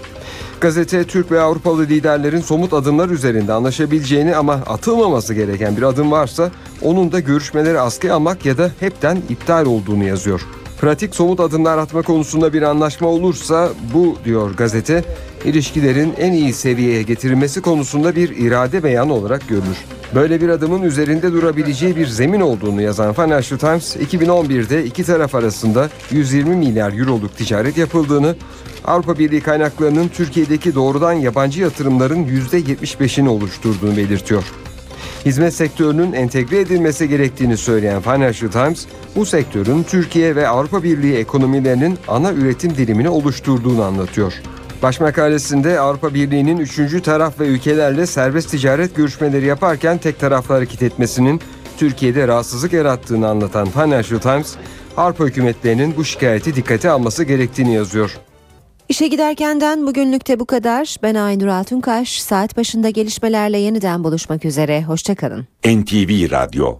[0.60, 6.50] Gazete Türk ve Avrupalı liderlerin somut adımlar üzerinde anlaşabileceğini ama atılmaması gereken bir adım varsa
[6.82, 10.46] onun da görüşmeleri askıya almak ya da hepten iptal olduğunu yazıyor.
[10.81, 15.05] Pratik somut adımlar atma konusunda bir anlaşma olursa bu diyor gazete
[15.44, 19.85] ilişkilerin en iyi seviyeye getirilmesi konusunda bir irade beyanı olarak görülür.
[20.15, 25.90] Böyle bir adımın üzerinde durabileceği bir zemin olduğunu yazan Financial Times 2011'de iki taraf arasında
[26.11, 28.36] 120 milyar euroluk ticaret yapıldığını,
[28.85, 34.44] Avrupa Birliği kaynaklarının Türkiye'deki doğrudan yabancı yatırımların %75'ini oluşturduğunu belirtiyor.
[35.27, 38.86] Hizmet sektörünün entegre edilmesi gerektiğini söyleyen Financial Times,
[39.16, 44.32] bu sektörün Türkiye ve Avrupa Birliği ekonomilerinin ana üretim dilimini oluşturduğunu anlatıyor.
[44.82, 51.40] Başmakalesinde Avrupa Birliği'nin üçüncü taraf ve ülkelerle serbest ticaret görüşmeleri yaparken tek taraflı hareket etmesinin
[51.78, 54.55] Türkiye'de rahatsızlık yarattığını anlatan Financial Times,
[54.97, 58.19] Avrupa hükümetlerinin bu şikayeti dikkate alması gerektiğini yazıyor.
[58.88, 60.96] İşe giderkenden bugünlükte bu kadar.
[61.02, 62.22] Ben Aynur Altunkaş.
[62.22, 64.82] Saat başında gelişmelerle yeniden buluşmak üzere.
[64.82, 65.46] Hoşçakalın.
[65.64, 66.78] NTV Radyo